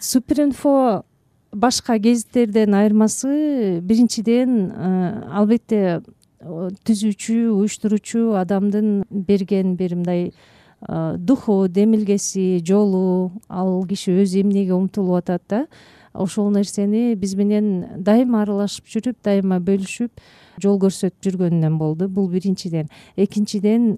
Супер 0.00 0.42
инфо 0.44 1.04
башка 1.52 1.98
гезиттерден 1.98 2.74
айырмасы 2.74 3.80
биринчиден 3.80 4.58
э, 4.70 5.22
албетте 5.32 6.02
түзүүчү 6.86 7.38
уюштуруучу 7.54 8.34
адамдын 8.38 9.06
берген 9.10 9.74
бир 9.76 9.96
мындай 9.96 10.32
духу 10.88 11.66
демилгеси 11.68 12.62
жолу 12.66 13.32
ал 13.48 13.84
киши 13.88 14.14
өзү 14.22 14.42
эмнеге 14.42 14.74
умтулуп 14.74 15.22
атат 15.22 15.42
да? 15.48 15.66
Ошол 16.16 16.50
нерсени 16.50 17.14
биз 17.14 17.34
менен 17.36 17.84
дайыма 17.98 18.42
аралашып 18.44 18.88
жүрүп 18.88 19.18
дайыма 19.24 19.58
бөлүшүп 19.60 20.22
жол 20.62 20.78
көрсөтүп 20.80 21.26
жүргөнүнөн 21.26 21.76
болду. 21.78 22.08
Бул 22.08 22.28
биринчиден. 22.32 22.88
Экинчиден 23.16 23.96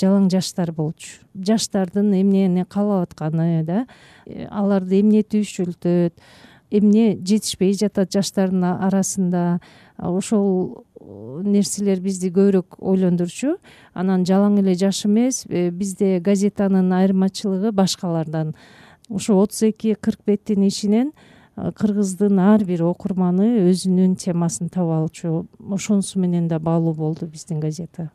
жалаң 0.00 0.30
жаштар 0.32 0.72
болчу. 0.72 1.18
Жаштардын 1.34 2.14
эмнени 2.22 2.64
каалап 2.68 3.10
атканы 3.10 3.64
да 3.66 3.84
э, 4.26 4.46
аларды 4.48 5.02
эмне 5.02 5.22
түйшүлтөт 5.22 6.16
эмне 6.70 7.16
жетишпей 7.24 7.72
жатат 7.74 8.12
жаштардын 8.12 8.64
арасында 8.64 9.60
ошол 9.98 10.84
нерселер 11.44 12.00
бизди 12.00 12.30
көбүрөөк 12.34 12.78
ойлондурчу. 12.78 13.56
Анан 13.94 14.26
жалаң 14.28 14.58
эле 14.62 14.74
жаш 14.78 15.04
эмес 15.06 15.44
э, 15.48 15.70
бизде 15.70 16.18
газетанын 16.20 16.92
айырмачылыгы 16.92 17.72
башкалардан. 17.72 18.54
Ушул 19.08 19.40
отуз 19.42 19.62
эки 19.70 19.94
кырк 19.94 20.20
беттин 20.26 20.66
ичинен 20.68 21.12
кыргыздын 21.56 22.38
ар 22.38 22.64
бир 22.64 22.84
окурманы 22.86 23.64
өзүнүн 23.70 24.14
темасын 24.20 24.68
таба 24.68 25.00
алчу. 25.02 25.46
Ошонусу 25.58 26.20
менен 26.20 26.48
да 26.48 26.58
баалуу 26.58 26.94
болду 26.94 27.26
биздин 27.26 27.60
газета 27.60 28.10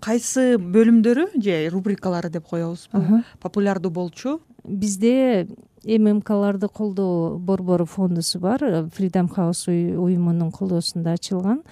кайсы 0.00 0.56
бөлүмдөрү 0.58 1.28
же 1.42 1.56
рубрикалары 1.72 2.30
деп 2.30 2.46
коебузбу 2.48 3.22
популярдуу 3.40 3.90
болчу. 3.90 4.40
Бизде 4.64 5.46
ммкларды 5.84 6.68
колдоо 6.68 7.38
борбору 7.38 7.86
фондусу 7.86 8.38
бар. 8.38 8.88
Фридом 8.94 9.28
хаус 9.28 9.66
уюмунун 9.68 10.52
колдоосунда 10.52 11.12
ачылган. 11.12 11.62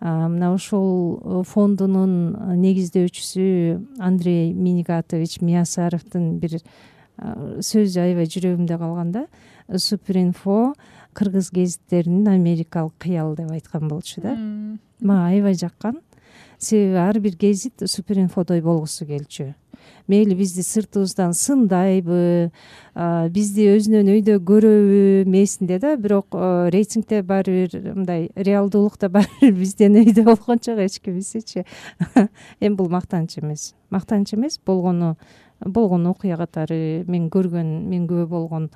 Мына 0.00 0.54
ошол 0.54 1.18
э, 1.18 1.42
фондунун 1.42 2.36
э, 2.36 2.54
негиздөөчүсү 2.54 3.98
андрей 3.98 4.52
минигатович 4.54 5.40
миясаровдун 5.42 6.38
бир 6.38 6.60
сөзү 7.18 8.04
аябай 8.04 8.28
жүрөгүмдө 8.30 8.76
калган 8.78 9.10
да 9.10 9.24
супер 9.74 10.20
инфо 10.20 10.76
кыргыз 11.18 11.50
гезиттеринин 11.50 12.28
америкалык 12.30 12.94
кыялы 13.02 13.34
деп 13.40 13.50
айткан 13.50 13.88
болчу 13.88 14.22
да. 14.22 14.36
Мага 15.02 15.32
аябай 15.32 15.58
жаккан 15.58 15.98
себеби 16.58 16.98
ар 16.98 17.20
бир 17.20 17.36
гезит 17.36 17.82
супер 17.86 18.18
инфодой 18.18 18.60
болгусу 18.60 19.06
келчү. 19.06 19.54
Мейли 20.08 20.34
бизди 20.34 20.62
сыртыбыздан 20.64 21.34
сындайбы 21.36 22.50
бизди 23.30 23.66
өзүнөн 23.68 24.08
өйдө 24.14 24.38
көрөбү 24.48 25.28
мээсинде 25.28 25.78
да 25.78 25.94
бирок 26.00 26.34
рейтингде 26.72 27.22
баары 27.22 27.68
бир 27.68 27.92
мындай 27.94 28.30
реалдуулукта 28.34 29.08
баары 29.14 29.28
бир 29.40 29.54
бизден 29.60 30.00
өйдө 30.00 30.24
болгон 30.30 30.58
жок 30.64 30.80
эч 30.82 30.98
кимисичи 31.04 31.64
эми 32.60 32.74
бул 32.74 32.88
мактаныч 32.88 33.38
эмес. 33.38 33.74
Мактаныч 33.90 34.34
эмес 34.34 34.58
болгону 34.64 35.16
болгон 35.60 36.06
окуя 36.06 36.36
катары 36.36 37.04
мен 37.06 37.28
көргөн 37.30 37.88
мен 37.88 38.08
күбө 38.08 38.26
болгон 38.26 38.70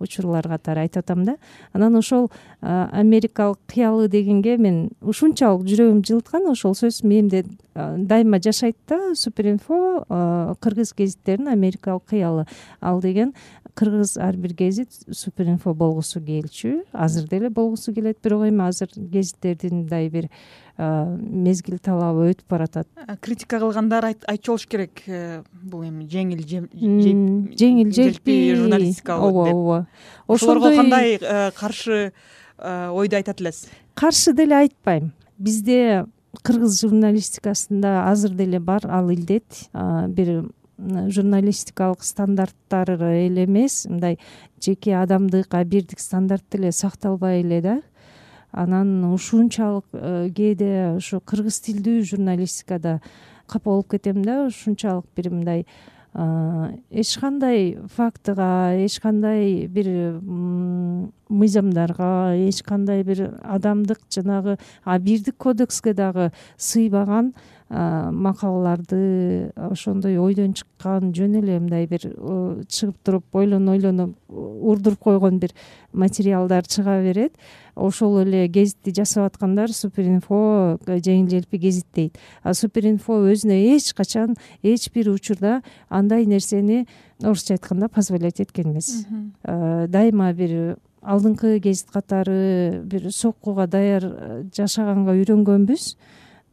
учурлар 0.00 0.48
катары 0.48 0.86
айтып 0.86 1.04
атам 1.04 1.24
да 1.24 1.36
анан 1.72 1.96
ошол 1.96 2.30
америкалык 2.60 3.58
кыялы 3.66 4.08
дегенге 4.08 4.56
мен 4.56 4.90
ушунчалык 5.00 5.66
жүрөгүм 5.66 6.02
жылыткан 6.06 6.50
ошол 6.50 6.74
сөз 6.74 7.02
мээмде 7.02 7.44
дайыма 7.76 8.40
жашайт 8.42 8.76
да 8.88 9.14
супер 9.14 9.50
инфо 9.50 10.56
кыргыз 10.60 10.94
гезиттеринин 10.96 11.48
америкалык 11.48 12.04
кыялы. 12.04 12.46
Ал 12.80 13.00
деген 13.00 13.34
кыргыз 13.74 14.16
ар 14.16 14.36
бир 14.36 14.54
гезит 14.54 14.90
супер 15.10 15.48
инфо 15.48 15.74
болгусу 15.74 16.20
келчү. 16.20 16.84
Азыр 16.92 17.28
деле 17.28 17.50
болгусу 17.50 17.92
келет 17.92 18.18
бирок 18.22 18.48
эми 18.48 18.66
азыр 18.66 18.88
гезиттердин 18.96 19.82
мындай 19.82 20.08
бир 20.08 20.30
мезгил 20.78 21.78
талабы 21.78 22.30
өтүп 22.32 22.48
баратат. 22.48 22.88
Критика 23.20 23.58
кылгандар 23.58 24.10
айтчу 24.12 24.52
болуш 24.52 24.66
керек 24.66 25.02
э, 25.06 25.42
бул 25.52 25.86
эми 25.86 26.04
жеңил 26.04 26.42
жеңил 26.44 27.92
желпи 27.96 28.54
журналистика 28.54 29.16
ооба 29.16 29.48
ооба. 29.52 29.78
Ошолорго 30.28 30.74
кандай 30.76 31.16
э, 31.16 31.50
каршы 31.56 32.12
э, 32.58 32.88
ойду 32.92 33.16
айтат 33.16 33.40
элесиз 33.40 33.70
каршы 33.96 34.34
деле 34.34 34.56
айтпайм. 34.56 35.12
Бизде 35.38 36.04
кыргыз 36.42 36.80
журналистикасында 36.82 38.06
азыр 38.10 38.34
деле 38.34 38.60
бар 38.60 38.86
ал 38.88 39.10
илдет 39.12 39.68
бир 39.72 40.46
журналистикалык 40.78 42.02
стандарттар 42.04 42.90
эле 43.00 43.44
эмес. 43.44 43.86
Мындай 43.88 44.18
жеке 44.60 44.96
адамдык 44.96 45.48
бирдик 45.64 46.00
стандарт 46.00 46.44
деле 46.50 46.72
сакталбай 46.72 47.40
эле 47.40 47.60
да. 47.62 47.82
Анан 48.52 49.04
ушунчалык 49.12 49.84
э, 49.92 50.30
кээде 50.34 50.96
ушу 50.96 51.20
кыргыз 51.20 51.60
тилдүү 51.60 52.04
журналистикада 52.04 53.00
капа 53.46 53.70
болуп 53.70 53.90
кетем 53.90 54.22
да. 54.24 54.46
Ушунчалык 54.46 55.06
бир 55.16 55.30
мындай 55.30 55.66
эч 56.16 57.18
кандай 57.18 57.78
фактыга 57.94 58.72
эч 58.74 59.00
кандай 59.00 59.66
бир 59.66 60.20
мыйзамдарга 61.28 62.36
эч 62.36 62.62
кандай 62.62 63.02
бир 63.02 63.34
адамдык 63.42 64.00
жанагы 64.10 64.56
бирдик 65.00 65.36
кодекске 65.36 65.92
дагы 65.92 66.32
сыйбаган 66.56 67.34
макалаларды 67.68 69.50
ошондой 69.56 70.18
ойдон 70.18 70.52
чыккан 70.54 71.10
жөн 71.14 71.40
эле 71.40 71.58
мындай 71.58 71.86
бир 71.90 72.04
чыгып 72.70 72.96
туруп 73.02 73.34
ойлоно 73.34 73.72
ойлонуп 73.72 74.14
урдуруп 74.28 75.00
койгон 75.02 75.40
бир 75.40 75.50
материалдар 75.92 76.66
чыга 76.66 77.02
берет. 77.02 77.32
Ошол 77.74 78.20
эле 78.22 78.46
гезитти 78.46 78.94
жасап 78.94 79.32
аткандар 79.32 79.72
супер 79.72 80.06
инфо 80.06 80.78
жеңил 80.86 81.28
желпи 81.28 81.58
гезит 81.58 81.86
дейт 81.94 82.18
а 82.42 82.54
супер 82.54 82.86
инфо 82.86 83.18
өзүнө 83.26 83.58
эч 83.74 83.92
качан 83.94 84.36
эч 84.62 84.88
бир 84.94 85.10
учурда 85.10 85.62
андай 85.88 86.24
нерсени 86.24 86.86
орусча 87.20 87.54
айтканда 87.54 87.88
позволять 87.88 88.40
эткен 88.40 88.72
эмес 88.72 89.06
дайыма 89.42 90.32
бир 90.32 90.78
алдыңкы 91.02 91.58
гезит 91.58 91.90
катары 91.90 92.80
бир 92.84 93.10
соккуга 93.12 93.66
даяр 93.66 94.06
жашаганга 94.56 95.12
үйрөнгөнбүз 95.18 95.96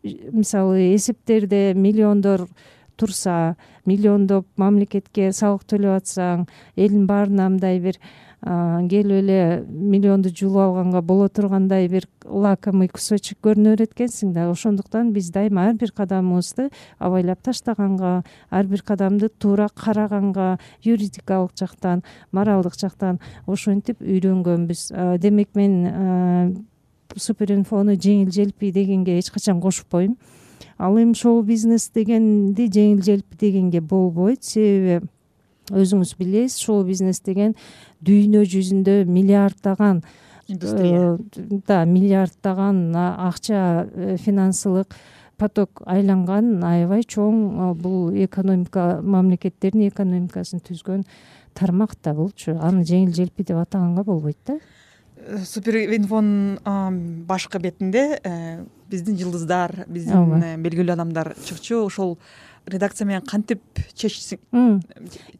мисалы 0.03 0.95
эсептерде 0.95 1.74
миллиондор 1.74 2.48
турса 2.95 3.55
миллиондоп 3.86 4.45
мамлекетке 4.57 5.31
салык 5.33 5.63
төлөп 5.65 6.01
атсаң 6.01 6.45
элдин 6.75 7.07
баарына 7.07 7.50
мындай 7.55 7.79
бир 7.79 7.98
келип 8.43 9.15
эле 9.22 9.63
миллионду 9.69 10.29
жулуп 10.29 10.65
алганга 10.65 11.01
боло 11.01 11.29
тургандай 11.29 11.88
бир 11.88 12.10
лакомый 12.25 12.89
кусочек 12.91 13.38
көрүнө 13.41 13.77
берет 13.77 13.93
экенсиң 13.95 14.33
да. 14.36 14.50
Ошондуктан 14.51 15.13
биз 15.15 15.29
дайыма 15.31 15.69
ар 15.69 15.77
бир 15.79 15.93
кадамыбызды 15.95 16.67
абайлап 17.00 17.39
таштаганга 17.41 18.24
ар 18.50 18.67
бир 18.67 18.83
кадамды 18.83 19.29
туура 19.29 19.69
караганга 19.74 20.60
юридикалык 20.83 21.55
жактан 21.55 22.03
моралдык 22.31 22.75
жактан 22.75 23.22
ошентип 23.48 24.01
үйрөнгөнбүз. 24.01 24.91
Демек 25.24 25.55
мен 25.55 26.67
супер 27.17 27.53
инфону 27.53 27.93
жеңил 27.96 28.32
желпий 28.32 28.72
дегенге 28.72 29.20
эч 29.20 29.32
качан 29.32 29.62
кошпойм 29.62 30.17
ал 30.77 30.98
эми 30.98 31.13
шоу 31.13 31.41
бизнес 31.43 31.89
дегенди 31.93 32.67
жеңил 32.67 33.03
желпи 33.03 33.38
дегенге 33.39 33.82
болбойт. 33.82 34.43
Себеби 34.43 35.08
өзүңүз 35.72 36.15
билесиз 36.20 36.60
шоу 36.60 36.84
бизнес 36.84 37.22
деген 37.24 37.55
дүйнө 38.03 38.43
жүзүндө 38.43 39.03
миллиарддаган 39.08 40.03
индустрия. 40.48 41.15
э, 41.15 41.60
да 41.67 41.86
миллиарддаган 41.86 42.96
акча 42.96 43.88
э, 43.93 44.17
финансылык 44.17 44.96
поток 45.38 45.82
айланган 45.86 46.63
аябай 46.63 47.03
чоң 47.03 47.74
бул 47.79 48.12
экономика 48.12 49.00
мамлекеттердин 49.01 49.88
экономикасын 49.88 50.60
түзгөн 50.60 51.05
тармак 51.53 51.96
да 52.03 52.13
булчу 52.13 52.58
аны 52.60 52.84
жеңил 52.84 53.13
желпи 53.15 53.43
деп 53.43 53.58
атаганга 53.58 54.03
болбойт 54.03 54.38
да 54.46 54.60
супер 55.45 55.77
инфонун 55.95 57.25
башкы 57.27 57.59
бетинде 57.59 58.21
биздин 58.89 59.17
жылдыздар 59.17 59.85
биздин 59.87 60.59
белгилүү 60.63 60.95
адамдар 60.95 61.33
чыкчу. 61.45 61.85
Ошол 61.85 62.17
редакция 62.65 63.07
менен 63.07 63.23
кантип 63.27 63.61
чечсиң 63.97 64.39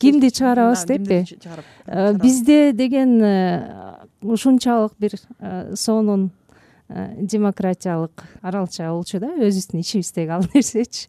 кимди 0.02 0.30
чыгарабыз 0.34 0.86
деппи 0.90 1.24
э, 1.24 2.14
бизде 2.20 2.74
деген 2.74 3.22
э, 3.24 3.96
ушунчалык 4.22 4.94
бир 5.00 5.16
э, 5.40 5.76
сонун 5.76 6.32
демократиялык 6.90 8.26
аралча 8.42 8.92
болчу 8.92 9.22
да 9.24 9.32
өзүбүздүн 9.40 9.82
ичибиздеги 9.82 10.36
ал 10.36 10.44
нерсечи. 10.54 11.08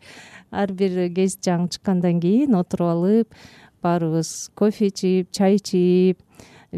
Ар 0.55 0.73
бир 0.73 1.09
гезит 1.11 1.43
жаңы 1.45 1.69
чыккандан 1.75 2.23
кийин 2.23 2.55
отуруп 2.57 2.93
алып 2.95 3.35
баарыбыз 3.83 4.51
кофе 4.55 4.89
ичип 4.93 5.33
чай 5.35 5.59
ичип 5.59 6.23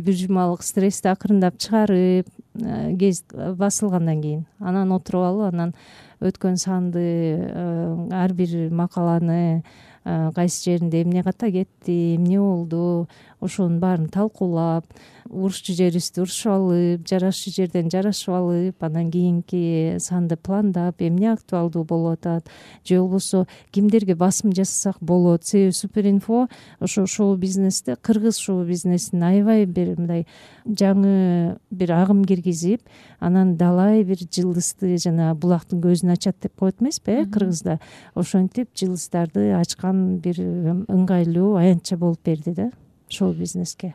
бир 0.00 0.14
жумалык 0.14 0.62
стрессти 0.62 1.08
акырындап 1.08 1.58
чыгарып 1.58 2.28
гезит 2.54 3.32
басылгандан 3.32 4.22
кийин. 4.22 4.46
Анан 4.60 4.92
отуруп 4.92 5.26
алып 5.28 5.54
анан 5.54 5.74
өткөн 6.20 6.56
санды 6.56 7.02
э, 7.02 8.08
ар 8.12 8.32
бир 8.32 8.72
макаланы 8.72 9.62
э, 10.04 10.30
кайсы 10.34 10.64
жеринде 10.64 11.02
эмне 11.02 11.22
ката 11.22 11.50
кетти 11.50 12.16
эмне 12.16 12.40
болду 12.40 13.08
ошонун 13.40 13.80
баарын 13.80 14.08
талкуулап 14.08 14.86
урушчу 15.30 15.74
жерибизди 15.74 16.20
урушуп 16.20 16.52
алып 16.52 17.08
жарашчу 17.08 17.50
жерден 17.50 17.90
жарашып 17.90 18.34
алып 18.34 18.84
анан 18.84 19.10
кийинки 19.10 19.96
санды 20.00 20.36
пландап 20.36 21.02
эмне 21.02 21.32
актуалдуу 21.32 21.84
болуп 21.84 22.18
атат 22.18 22.48
же 22.84 23.00
болбосо 23.00 23.46
кимдерге 23.70 24.14
басым 24.14 24.52
жасасак 24.52 24.96
болот? 25.00 25.44
Себеби 25.44 25.72
супер 25.72 26.06
инфо 26.08 26.48
ошо 26.80 27.06
шоу 27.06 27.36
бизнесте 27.36 27.96
кыргыз 27.96 28.38
шоу 28.38 28.64
бизнесин 28.64 29.22
аябай 29.22 29.66
бир 29.66 29.96
мындай 29.98 30.26
жаңы 30.66 31.58
бир 31.70 31.92
агым 31.92 32.24
киргизип 32.24 32.82
анан 33.20 33.56
далай 33.56 34.04
бир 34.04 34.18
жылдызды 34.18 34.96
жана 34.98 35.34
булактын 35.34 35.82
көзүн 35.82 36.12
ачат 36.12 36.36
деп 36.42 36.56
коет 36.56 36.80
эмеспи 36.80 37.22
э 37.22 37.26
кыргызда. 37.26 37.80
Ошентип 38.14 38.70
жылдыздарды 38.74 39.52
ачкан 39.58 40.18
бир 40.18 40.40
ыңгайлуу 40.40 41.56
аянтча 41.56 41.96
болуп 41.96 42.20
берди 42.24 42.52
да 42.54 42.70
шоу 43.08 43.32
бизнеске 43.32 43.94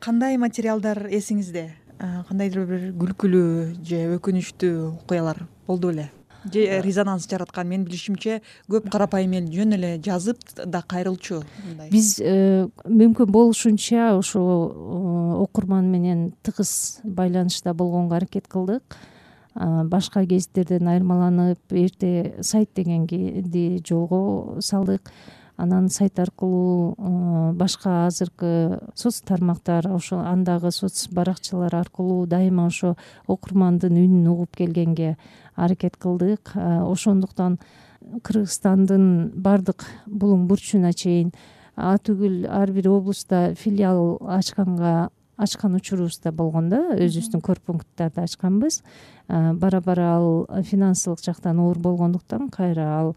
кандай 0.00 0.38
материалдар 0.40 1.06
эсиңизде? 1.12 1.68
Кандайдыр 2.00 2.64
бир 2.64 2.86
күлкүлүү 2.96 3.50
же 3.84 4.00
өкүнүчтүү 4.16 4.72
окуялар 5.02 5.44
болду 5.68 5.92
беле 5.92 6.08
же 6.44 6.80
резонанс 6.80 7.28
жараткан. 7.28 7.68
Менин 7.68 7.84
билишимче 7.84 8.40
көп 8.70 8.88
карапайым 8.90 9.34
эл 9.36 9.48
жөн 9.52 9.76
эле 9.76 9.90
жазып 10.02 10.40
да 10.64 10.82
кайрылчу. 10.82 11.42
Мындай. 11.66 11.90
Биз 11.92 12.14
э, 12.20 12.68
мүмкүн 12.88 13.30
болушунча 13.30 14.14
ушул 14.18 14.70
э, 14.70 15.34
окурман 15.44 15.90
менен 15.92 16.30
тыгыз 16.42 17.00
байланышта 17.04 17.74
болгонго 17.74 18.16
аракет 18.16 18.48
кылдык. 18.48 18.96
Башка 19.54 20.22
гезиттерден 20.24 20.88
айырмаланып 20.88 21.72
эрте 21.74 22.36
сайт 22.40 22.70
дегенди 22.76 23.82
жолго 23.84 24.60
салдык 24.62 25.10
анан 25.60 25.88
сайт 25.88 26.18
аркылуу 26.18 26.94
э, 26.96 27.52
башка 27.52 28.06
азыркы 28.06 28.80
соц 28.94 29.20
тармактар 29.20 29.86
ошо 29.92 30.20
андагы 30.20 30.70
соц 30.72 31.08
баракчалар 31.12 31.74
аркылуу 31.74 32.26
дайыма 32.26 32.66
ошо 32.66 32.96
окурмандын 33.26 33.92
үнүн 33.92 34.28
угуп 34.32 34.56
келгенге 34.56 35.16
аракет 35.56 35.96
кылдык. 35.96 36.52
Э, 36.54 36.80
ошондуктан 36.82 37.58
кыргызстандын 38.24 39.32
баардык 39.36 39.84
булуң 40.06 40.46
бурчуна 40.48 40.92
чейин 40.92 41.32
атүгүл 41.76 42.46
ар 42.48 42.72
бир 42.72 42.88
облустта 42.88 43.54
филиал 43.54 44.16
ачканга 44.24 45.10
ачкан 45.36 45.76
учурубуз 45.76 46.20
да 46.24 46.32
болгон 46.32 46.68
да 46.68 46.80
өзүбүздүн 46.96 47.44
корпункттарды 47.44 48.24
ачканбыз. 48.24 48.80
Э, 49.28 49.52
бара 49.52 49.80
бара 49.80 50.14
ал 50.16 50.46
финансылык 50.62 51.20
жактан 51.20 51.60
оор 51.60 51.78
болгондуктан 51.78 52.48
кайра 52.48 52.88
ал 53.00 53.14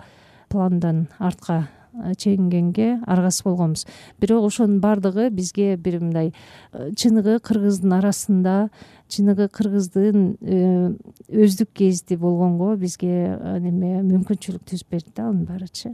пландан 0.50 1.08
артка 1.20 1.70
чегингенге 2.18 3.00
аргасыз 3.06 3.44
болгонбуз 3.44 3.86
бирок 4.20 4.48
ошонун 4.48 4.80
баардыгы 4.80 5.30
бизге 5.30 5.76
бир 5.78 6.00
мындай 6.00 6.34
э, 6.72 6.92
чыныгы 6.96 7.40
кыргыздын 7.40 7.94
арасында 8.00 8.70
чыныгы 9.08 9.48
кыргыздын 9.50 10.38
э, 10.42 10.94
өздүк 11.30 11.70
гезити 11.76 12.18
болгонго 12.18 12.76
бизге 12.76 13.38
э, 13.38 13.60
неме 13.60 14.02
мүмкүнчүлүк 14.02 14.66
түзүп 14.72 14.90
берди 14.90 15.14
да 15.16 15.30
анын 15.30 15.46
баарычы 15.46 15.94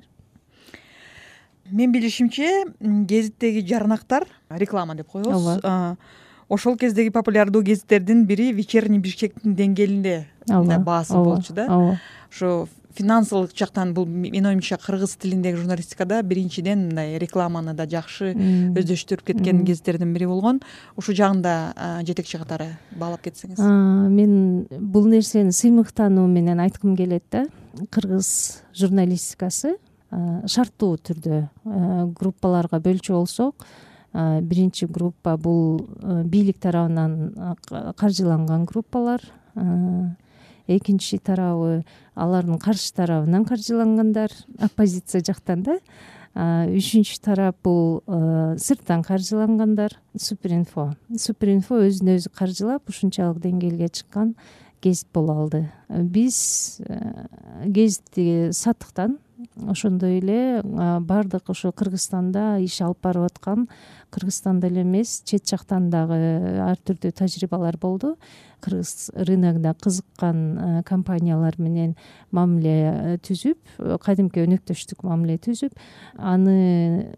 менин 1.71 1.91
билишимче 1.91 2.65
гезиттеги 2.79 3.65
жарнактар 3.67 4.25
реклама 4.49 4.95
деп 4.95 5.11
коебуз. 5.11 5.59
Ооба. 5.59 5.97
Ошол 6.49 6.77
кездеги 6.77 7.11
популярдуу 7.13 7.61
гезиттердин 7.61 8.25
бири 8.25 8.51
вечерний 8.53 8.99
бишкектин 8.99 9.53
деңгээлинде 9.53 10.23
мындай 10.47 10.79
баасы 10.79 11.13
болчу 11.13 11.53
да. 11.53 11.67
Ооба. 11.69 11.99
Ошо 12.31 12.67
финансылык 12.99 13.55
жактан 13.55 13.93
бул 13.95 14.05
менин 14.05 14.49
оюмча 14.51 14.77
кыргыз 14.77 15.15
тилиндеги 15.21 15.61
журналистикада 15.61 16.21
биринчиден 16.23 16.89
мындай 16.89 17.17
рекламаны 17.21 17.73
да 17.73 17.87
жакшы 17.89 18.33
өздөштүрүп 18.35 19.31
кеткен 19.31 19.63
гезиттердин 19.67 20.13
бири 20.13 20.27
болгон. 20.27 20.61
Ушул 20.99 21.15
жагын 21.15 21.41
да 21.41 21.55
жетекчи 22.07 22.39
катары 22.41 22.73
баалап 22.91 23.23
кетсеңиз. 23.23 23.59
Мен 24.11 24.67
бул 24.69 25.07
нерсени 25.07 25.55
сыймыктануу 25.55 26.27
менен 26.27 26.59
айткым 26.59 26.97
келет 26.99 27.23
да. 27.31 27.45
Кыргыз 27.89 28.63
журналистикасы 28.75 29.77
шарттуу 30.09 30.97
түрдө 30.97 31.43
группаларга 32.17 32.79
бөлчү 32.81 33.13
болсок 33.13 33.67
биринчи 34.13 34.87
группа 34.89 35.37
бул 35.37 35.85
бийлик 36.25 36.57
тарабынан 36.59 37.55
каржыланган 37.95 38.65
группалар 38.65 39.21
экинчи 40.69 41.17
тарабы 41.17 41.83
алардын 42.15 42.59
каршы 42.61 42.93
тарабынан 42.93 43.45
каржылангандар 43.45 44.31
оппозиция 44.59 45.23
жактан 45.25 45.63
да. 45.65 45.79
Үчүнчү 46.39 47.17
тарап 47.25 47.57
бул 47.65 48.03
сырттан 48.05 49.01
каржылангандар 49.03 49.95
супер 50.15 50.53
инфо 50.59 50.91
супер 51.17 51.55
инфо 51.55 51.81
өзүн 51.87 52.13
өзү 52.15 52.29
каржылап 52.37 52.87
ушунчалык 52.87 53.41
деңгээлге 53.41 53.89
чыккан 53.89 54.35
гезит 54.81 55.09
боло 55.11 55.39
алды. 55.41 55.63
Биз 55.89 56.79
гезитти 57.65 58.53
саттыктан 58.53 59.17
ошондой 59.67 60.19
эле 60.19 60.61
баардык 60.63 61.49
ошо 61.49 61.71
кыргызстанда 61.71 62.59
иш 62.59 62.81
алып 62.81 62.99
барып 63.03 63.29
аткан 63.29 63.67
кыргызстанда 64.11 64.67
эле 64.67 64.81
эмес 64.81 65.21
чет 65.23 65.47
жактан 65.47 65.89
дагы 65.89 66.59
ар 66.59 66.77
түрдүү 66.83 67.13
тажрыйбалар 67.15 67.77
болду. 67.77 68.17
Кыргыз 68.59 69.11
рыногуна 69.15 69.73
кызыккан 69.79 70.83
компаниялар 70.83 71.55
менен 71.57 71.95
мамиле 72.31 72.73
э, 72.91 73.17
түзүп 73.23 73.99
кадимки 74.03 74.43
өнөктөштүк 74.43 75.05
мамиле 75.07 75.37
түзүп 75.39 75.77
аны 76.17 77.13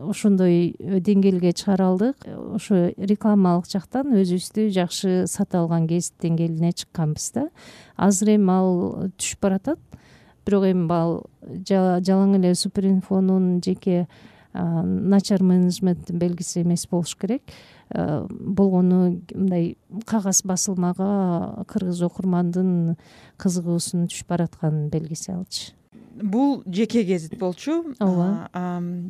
ошондой 0.00 0.72
деңгээлге 0.80 1.52
чыгара 1.52 1.90
алдык. 1.90 2.24
Ошо 2.56 2.86
рекламалык 2.96 3.68
жактан 3.68 4.14
өзүбүздү 4.16 4.70
жакшы 4.72 5.26
сата 5.28 5.60
алган 5.60 5.86
гезит 5.90 6.16
деңгээлине 6.24 6.72
чыкканбыз 6.72 7.30
да. 7.36 7.50
Азыр 7.96 8.38
эми 8.38 8.56
ал 8.56 9.12
түшүп 9.18 9.44
баратат 9.44 10.00
бирок 10.46 10.68
эми 10.68 10.86
ал 10.92 11.22
жалаң 11.68 12.38
эле 12.38 12.54
супер 12.54 12.86
инфонун 12.88 13.60
жеке 13.64 14.06
начар 14.54 15.42
менеджменттин 15.42 16.18
белгиси 16.18 16.62
эмес 16.62 16.86
болуш 16.86 17.16
керек. 17.18 17.42
Болгону 17.90 19.20
мындай 19.34 19.76
кагаз 20.06 20.42
басылмага 20.46 21.64
кыргыз 21.68 22.02
окурмандын 22.06 22.96
кызыгуусунун 23.36 24.06
түшүп 24.12 24.30
баратканын 24.30 24.90
белгиси 24.90 25.32
алчы. 25.34 25.72
Бул 26.14 26.62
жеке 26.66 27.02
гезит 27.02 27.36
болчу. 27.38 27.94
Ооба. 27.98 28.48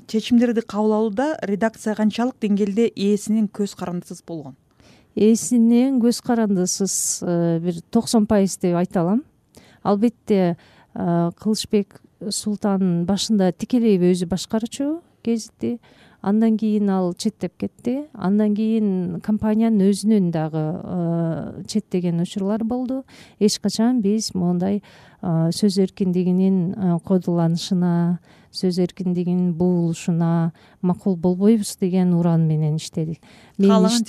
Чечимдерди 0.09 0.63
кабыл 0.63 0.95
алууда 0.95 1.35
редакция 1.43 1.95
канчалык 1.95 2.41
деңгээлде 2.41 2.89
ээсинен 2.97 3.51
көз 3.53 3.77
карандысыз 3.77 4.25
болгон. 4.27 4.57
Ээсинен 5.15 6.01
көз 6.01 6.23
карандысыз 6.25 7.21
э, 7.23 7.61
бир 7.61 7.83
токсон 7.93 8.25
пайыз 8.27 8.57
деп 8.57 8.79
айта 8.81 9.03
алам. 9.03 9.23
Албетте 9.83 10.57
кылычбек 10.95 12.01
султан 12.31 13.05
башында 13.09 13.53
тикелейби 13.53 14.13
өзү 14.15 14.29
башкарчу 14.31 15.01
гезитти. 15.25 15.79
Андан 16.25 16.57
кийин 16.57 16.89
ал 16.89 17.13
четтеп 17.13 17.59
кетти. 17.61 18.07
Андан 18.15 18.55
кийин 18.57 19.21
компаниянын 19.21 19.91
өзүнүн 19.91 20.31
дагы 20.33 20.63
э, 20.63 21.65
четтеген 21.69 22.23
учурлар 22.23 22.65
болду. 22.65 23.03
Эч 23.39 23.59
качан 23.61 24.01
биз 24.01 24.33
моундай 24.35 24.81
сөз 25.21 25.77
эркиндигинин 25.85 27.01
кодуланышына 27.05 28.21
сөз 28.53 28.79
эркиндигинин 28.87 29.53
буулушуна 29.53 30.53
макул 30.81 31.17
болбойбуз 31.17 31.77
деген 31.81 32.15
уран 32.15 32.49
менен 32.49 32.77
иштедик. 32.77 33.21
Каалаган 33.61 34.05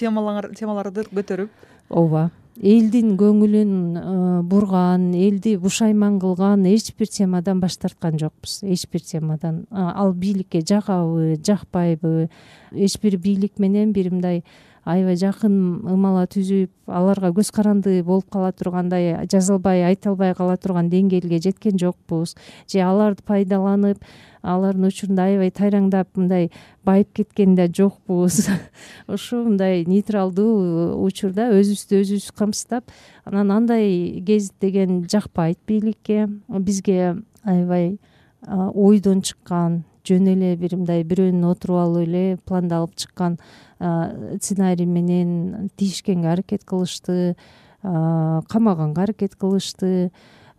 темаларды 0.56 1.08
көтөрүп. 1.12 1.52
Ооба 1.89 2.30
элдин 2.62 3.15
көңүлүн 3.20 3.72
э, 4.00 4.41
бурган 4.48 5.10
элди 5.13 5.56
бушайман 5.60 6.20
кылган 6.20 6.65
эч 6.70 6.94
бир 6.98 7.08
темадан 7.12 7.60
баш 7.60 7.78
тарткан 7.78 8.20
жокпуз. 8.20 8.62
Эч 8.63 8.88
бир 8.91 9.02
темадан 9.02 9.65
ал 9.72 10.13
бийликке 10.13 10.62
жагабы 10.62 11.36
жакпайбы 11.36 12.30
эч 12.72 13.00
бир 13.02 13.18
бийлик 13.18 13.60
менен 13.60 13.91
бир 13.91 14.12
мындай 14.12 14.44
аябай 14.86 15.17
жакын 15.17 15.56
ымала 15.89 16.28
түзүп 16.30 16.91
аларга 16.93 17.32
көз 17.34 17.50
каранды 17.54 17.98
болуп 18.06 18.30
кала 18.34 18.52
тургандай 18.54 19.26
жаза 19.32 19.56
албай 19.56 19.82
айта 19.88 20.12
албай 20.12 20.36
кала 20.38 20.58
турган 20.62 20.91
деңгээлге 20.93 21.39
жеткен 21.41 21.80
жокпуз. 21.82 22.36
Же 22.69 22.84
аларды 22.86 23.26
пайдаланып 23.26 24.04
алардын 24.45 24.88
учурунда 24.91 25.26
аябай 25.32 25.50
тайраңдап 25.50 26.13
мындай 26.15 26.52
байып 26.86 27.12
кеткен 27.17 27.56
да 27.58 27.65
жокпуз. 27.65 28.45
Ушу 29.08 29.41
мындай 29.48 29.84
нейтралдуу 29.89 31.02
учурда 31.02 31.50
өзүбүздү 31.58 32.04
өзүбүз 32.04 32.30
камсыздап 32.38 32.93
анан 33.26 33.52
андай 33.58 34.21
гезит 34.21 34.54
деген 34.62 35.04
жакпайт 35.10 35.58
бийликке. 35.67 36.30
Бизге 36.48 37.17
аябай 37.43 37.98
ойдон 38.45 39.26
чыккан 39.26 39.84
жөн 40.08 40.32
эле 40.36 40.56
бир 40.60 40.78
мындай 40.78 41.04
бирөөнүн 41.04 41.50
отуруп 41.50 41.82
алып 41.82 42.08
эле 42.08 42.24
пландалып 42.46 42.96
чыккан 42.96 43.38
сценарий 43.80 44.86
менен 44.86 45.70
тийишкенге 45.78 46.32
аракет 46.32 46.63
кылышты 46.63 47.36
камаганга 47.82 49.04
аракет 49.04 49.36
кылышты 49.36 50.12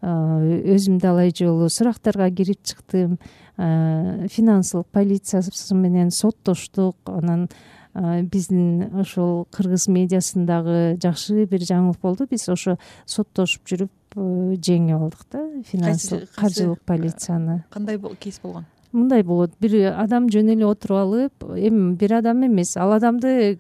өзүм 0.02 1.00
талай 1.00 1.32
жолу 1.34 1.70
сурактарга 1.72 2.30
кирип 2.30 2.62
чыктым 2.62 3.18
финансылык 3.56 4.86
полициясы 4.92 5.74
менен 5.74 6.10
соттоштук. 6.10 6.96
Анан 7.06 7.48
биздин 7.94 8.90
ошол 9.00 9.46
кыргыз 9.50 9.88
медиасындагы 9.88 10.98
жакшы 11.00 11.46
бир 11.46 11.64
жаңылык 11.64 12.00
болду. 12.02 12.26
Биз 12.28 12.48
ошо 12.52 12.76
соттошуп 13.06 13.64
жүрүп 13.64 14.16
э, 14.16 14.56
жеңип 14.60 15.00
алдык 15.00 15.24
да. 15.32 15.44
Финансылык 15.64 16.30
каржылык 16.36 16.82
полицияны. 16.84 17.64
кандай 17.70 17.98
кейс 18.20 18.38
болгон 18.42 18.66
мындай 18.92 19.22
болот. 19.22 19.52
Бир 19.60 19.92
адам 19.94 20.28
жөн 20.32 20.52
эле 20.54 20.66
отуруп 20.66 20.98
алып 21.00 21.46
эми 21.56 21.94
бир 21.96 22.18
адам 22.18 22.44
эмес. 22.46 22.76
Ал 22.76 22.92
адамды 22.96 23.56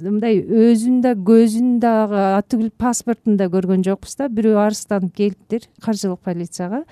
мындай 0.00 0.40
өзүн 0.40 1.02
да 1.04 1.12
көзүн 1.14 1.78
дагы 1.82 2.20
атүгүл 2.38 2.70
паспортун 2.80 3.36
да 3.36 3.50
көргөн 3.52 3.84
жокпуз 3.86 4.16
да. 4.16 4.28
Бирөө 4.28 4.58
арызданып 4.66 5.14
келиптир 5.16 5.68
каржылык 5.84 6.20
полицияга. 6.24 6.84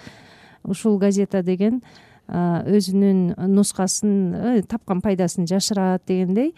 Ушул 0.64 0.98
газета 0.98 1.42
деген 1.42 1.80
өзүнүн 2.30 3.50
нускасын 3.50 4.12
э, 4.34 4.62
тапкан 4.68 5.00
пайдасын 5.02 5.48
жашырат 5.50 6.04
дегендей 6.06 6.52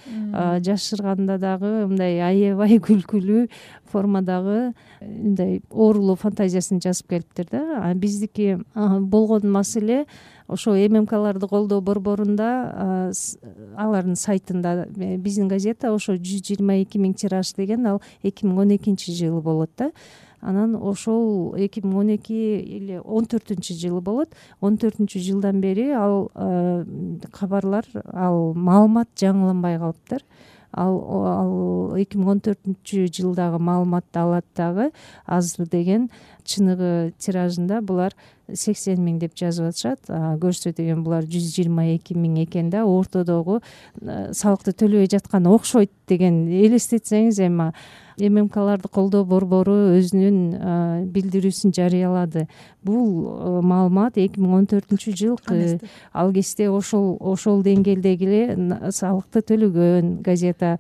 жашырганда 0.67 1.39
дагы 1.41 1.87
мындай 1.89 2.21
аябай 2.21 2.79
күлкүлүү 2.87 3.47
формадагы 3.93 4.73
мындай 5.01 5.61
оорулуу 5.71 6.17
фантазиясын 6.21 6.81
жазып 6.85 7.15
келиптир 7.15 7.49
да. 7.51 7.95
Биздики 7.95 8.59
болгон 8.75 9.49
маселе 9.53 10.05
ошо 10.49 10.75
ммкларды 10.77 11.49
колдоо 11.49 11.81
борборунда 11.81 13.13
алардын 13.77 14.17
сайтында 14.17 14.87
э, 14.97 15.17
биздин 15.17 15.49
газета 15.49 15.95
ошо 15.95 16.19
жүз 16.19 16.45
жыйырма 16.49 16.83
эки 16.83 17.01
миң 17.01 17.15
тираж 17.17 17.55
деген 17.57 17.87
ал 17.87 18.03
эки 18.23 18.45
миң 18.45 18.61
он 18.67 18.77
экинчи 18.77 19.15
жылы 19.17 19.41
болот 19.41 19.71
да 19.79 19.91
анан 20.43 20.75
ошол 20.77 21.55
эки 21.57 21.81
миң 21.85 21.99
он 22.03 22.09
эки 22.17 22.35
или 22.61 22.99
он 22.99 23.27
төртүнчү 23.31 23.77
жылы 23.79 24.01
болот. 24.03 24.35
Он 24.61 24.77
төртүнчү 24.77 25.23
жылдан 25.23 25.61
бери 25.63 25.91
ал 25.95 26.31
кабарлар 27.33 27.87
ал 28.13 28.53
маалымат 28.55 29.09
жаңыланбай 29.23 29.79
калыптыр. 29.79 30.27
Ал 30.73 30.99
ал 31.31 31.97
эки 32.01 32.19
миң 32.19 32.35
он 32.35 32.43
төртүнчү 32.43 33.07
жылдагы 33.15 33.63
маалыматты 33.63 34.19
алат 34.19 34.47
дагы 34.57 34.91
азыр 35.27 35.69
деген 35.71 36.11
чыныгы 36.45 37.13
тиражында 37.23 37.81
булар 37.81 38.15
сексен 38.53 39.01
миң 39.01 39.19
деп 39.23 39.37
жазып 39.39 39.71
атышат 39.71 40.11
көрсө 40.43 40.75
деген 40.77 41.03
булар 41.07 41.25
жүз 41.25 41.53
жыйырма 41.55 41.87
эки 41.95 42.17
миң 42.19 42.43
экен 42.45 42.71
да. 42.71 42.85
Ортодогу 42.85 43.61
салыкты 44.01 44.75
төлөбөй 44.77 45.09
жаткан 45.13 45.47
окшойт 45.49 45.93
деген 46.11 46.45
элестетсеңиз 46.49 47.41
эми 47.47 47.71
ммкларды 48.21 48.91
колдоо 48.93 49.25
борбору 49.25 49.73
өзүнүн 49.97 51.09
билдирүүсүн 51.15 51.73
жарыялады. 51.73 52.45
Бул 52.85 53.63
маалымат 53.65 54.19
эки 54.21 54.43
миң 54.43 54.59
он 54.59 54.69
төртүнчү 54.69 55.17
жылкы 55.17 55.79
ал 56.13 56.35
кезде 56.35 56.69
ошол 56.69 57.17
ошол 57.21 57.65
деңгээлдеги 57.65 58.29
эле 58.29 58.93
салыкты 58.93 59.41
төлөгөн 59.49 60.19
газета 60.27 60.77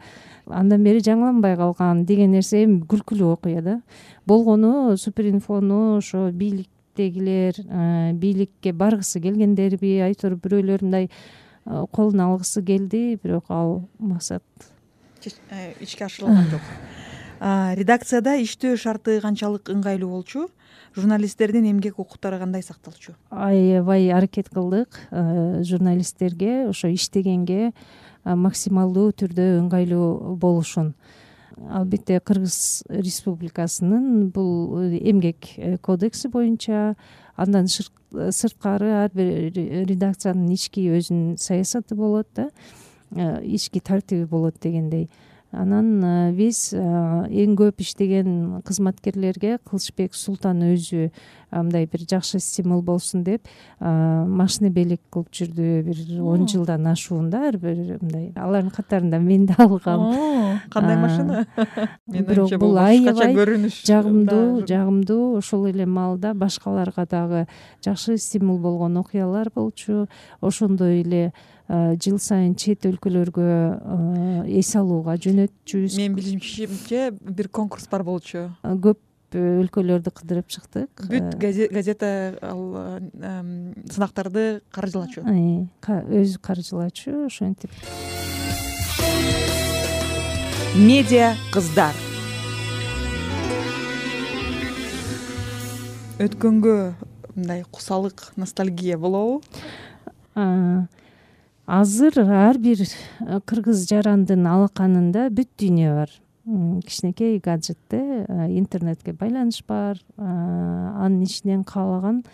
андан 0.47 0.85
бери 0.85 1.01
жаңыланбай 1.01 1.57
калган 1.57 2.05
деген 2.05 2.35
нерсе 2.35 2.65
эми 2.67 2.83
күлкүлүү 2.91 3.33
окуя 3.33 3.63
да 3.63 3.81
болгону 4.27 4.97
супер 4.97 5.29
инфону 5.31 5.99
ошо 5.99 6.31
бийликтегилер 6.31 7.61
бийликке 8.15 8.73
баргысы 8.73 9.21
келгендерби 9.21 9.99
айтор 10.07 10.37
бирөөлөр 10.37 10.85
мындай 10.85 11.11
колуна 11.65 12.31
алгысы 12.33 12.63
келди 12.63 13.19
бирок 13.23 13.45
ал 13.49 13.89
максат. 13.99 14.43
Э, 15.51 15.73
ишке 15.81 16.05
ашырылган 16.05 16.51
жок. 16.51 16.61
Редакцияда 17.43 18.37
иштөө 18.43 18.77
шарты 18.79 19.17
канчалык 19.23 19.71
ыңгайлуу 19.73 20.11
болчу 20.11 20.45
журналисттердин 20.95 21.65
эмгек 21.71 21.99
укуктары 21.99 22.39
кандай 22.39 22.63
сакталчу? 22.63 23.17
Аябай 23.31 24.11
аракет 24.15 24.49
кылдык 24.49 25.01
журналисттерге 25.11 26.69
ошо 26.69 26.93
иштегенге 26.95 27.73
максималдуу 28.25 29.11
түрдө 29.11 29.49
ыңгайлуу 29.63 30.37
болушун 30.37 30.95
албетте 31.71 32.21
кыргыз 32.21 32.85
республикасынын 32.89 34.31
бул 34.31 34.81
эмгек 34.83 35.53
э, 35.57 35.77
кодекси 35.79 36.29
боюнча 36.29 36.95
андан 37.37 37.69
сырткары 37.69 38.93
ар 39.05 39.11
бир 39.15 39.53
редакциянын 39.89 40.53
ички 40.53 40.85
өзүнүн 40.93 41.39
саясаты 41.41 41.97
болот 41.97 42.29
да 42.37 42.49
э, 43.15 43.45
ички 43.45 43.81
тартиби 43.81 44.25
болот 44.25 44.57
дегендей. 44.63 45.09
Анан 45.53 46.01
э, 46.01 46.33
биз 46.33 46.71
э, 46.73 46.81
эң 46.81 47.57
көп 47.61 47.83
иштеген 47.85 48.63
кызматкерлерге 48.65 49.59
кылычбек 49.69 50.15
султан 50.17 50.63
өзү 50.65 51.11
мындай 51.53 51.87
бир 51.87 52.07
жакшы 52.09 52.41
стимул 52.41 52.83
болсун 52.83 53.23
деп 53.25 53.47
машина 53.81 54.71
белек 54.71 55.01
кылып 55.13 55.31
жүрдү 55.33 55.69
бир 55.87 56.03
он 56.23 56.49
жылдан 56.49 56.87
ашуунда 56.91 57.47
ар 57.49 57.59
бир 57.61 57.99
мындай 58.01 58.33
алардын 58.37 58.71
катарында 58.75 59.21
мен 59.21 59.47
да 59.47 59.57
алгам. 59.59 60.61
Кандай 60.71 60.97
машина? 60.97 61.47
Бирок 62.07 62.53
бул 62.59 62.79
аябай 62.79 63.35
көрүнүш? 63.37 63.83
жагымдуу 63.87 64.67
жагымдуу 64.69 65.39
ошол 65.39 65.69
эле 65.71 65.87
маалда 65.87 66.35
башкаларга 66.35 67.07
дагы 67.07 67.47
жакшы 67.85 68.19
стимул 68.19 68.59
болгон 68.59 68.97
окуялар 68.97 69.51
болчу. 69.55 70.07
Ошондой 70.41 71.03
эле 71.03 71.33
жыл 71.69 72.19
сайын 72.21 72.55
чет 72.59 72.85
өлкөлөргө 72.89 73.47
эс 74.59 74.75
алууга 74.77 75.17
жөнөтчүбүз. 75.17 75.97
Менин 75.97 76.19
билишимче 76.19 77.11
бир 77.13 77.49
конкурс 77.49 77.89
бар 77.91 78.05
болчу. 78.05 78.51
Көп 78.63 79.01
өлкөлөрдү 79.39 80.13
кыдырып 80.13 80.49
чыктык? 80.53 81.07
Бүт 81.09 81.37
газета 81.41 82.39
ал 82.43 82.63
сынактарды 83.91 84.63
каржылачу. 84.75 85.25
Өзү 85.25 86.41
каржылачу 86.43 87.27
ошентип 87.27 87.71
медиа 90.73 91.35
кыздар. 91.53 91.93
Өткөнгө 96.23 96.77
мындай 97.35 97.65
кусалык 97.69 98.33
ностальгия 98.41 98.97
болобу? 98.97 99.43
Азыр 101.67 102.19
ар 102.25 102.59
бир 102.59 102.81
кыргыз 103.45 103.85
жарандын 103.91 104.47
алаканында 104.49 105.29
бүт 105.35 105.51
дүйнө 105.61 105.93
бар 105.99 106.15
кичинекей 106.45 107.39
гаджетте 107.39 108.27
интернетке 108.49 109.13
байланыш 109.13 109.63
бар. 109.67 109.99
Анын 110.17 111.23
ичинен 111.23 111.65
каалаган 111.65 112.25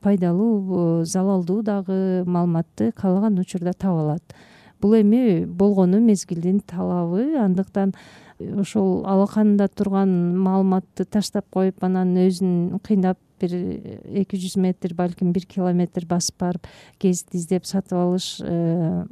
пайдалуу 0.00 1.04
залалдуу 1.04 1.62
дагы 1.62 2.24
маалыматты 2.26 2.92
каалаган 2.92 3.38
учурда 3.38 3.72
таба 3.72 4.00
алат. 4.00 4.22
Бул 4.80 4.94
эми 4.94 5.44
болгону 5.44 6.00
мезгилдин 6.00 6.60
талабы. 6.60 7.36
Андыктан 7.38 7.94
ошол 8.40 9.04
алаканында 9.06 9.68
турган 9.68 10.38
маалыматты 10.42 11.04
таштап 11.04 11.46
коюп 11.50 11.84
анан 11.84 12.16
өзүн 12.18 12.80
кыйнап 12.82 13.18
бир 13.42 13.54
эки 14.22 14.38
жүз 14.38 14.56
метр 14.62 14.94
балким 14.94 15.32
бир 15.32 15.46
километр 15.46 16.06
басып 16.08 16.38
барып 16.42 16.66
гезит 17.02 17.34
издеп 17.34 17.66
сатып 17.66 17.98
алыш 17.98 18.36
э, 18.42 19.04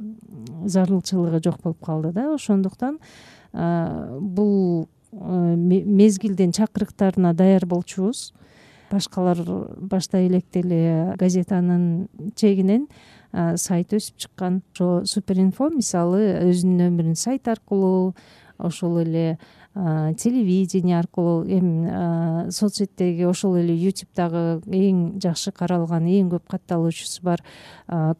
зарылчылыгы 0.65 1.41
жок 1.43 1.61
болуп 1.63 1.83
калды 1.85 2.11
да. 2.15 2.33
Ошондуктан 2.33 2.99
бул 3.53 4.87
мезгилдин 5.11 6.51
чакырыктарына 6.55 7.33
даяр 7.33 7.65
болчубуз. 7.65 8.33
Башкалар 8.91 9.39
баштай 9.79 10.27
электе 10.27 10.59
эле 10.59 11.15
газетанын 11.19 12.07
чегинен 12.35 12.87
сайт 13.31 13.93
өсүп 13.95 14.17
чыккан. 14.19 14.61
Ошо 14.73 15.05
супер 15.05 15.39
инфо 15.39 15.69
мисалы 15.71 16.19
өзүнүн 16.49 16.77
нөмүрүн 16.83 17.15
сайт 17.15 17.47
аркылуу 17.47 18.13
ошол 18.59 18.99
эле 19.05 19.37
телевидение 19.73 20.99
аркылуу 20.99 21.45
эми 21.47 22.51
соц 22.51 22.81
сеттеги 22.81 23.23
ошол 23.23 23.55
эле 23.61 23.73
ютубдагы 23.79 24.59
эң 24.67 25.21
жакшы 25.23 25.53
каралган 25.55 26.09
эң 26.11 26.33
көп 26.35 26.51
катталуучусу 26.51 27.23
бар 27.23 27.39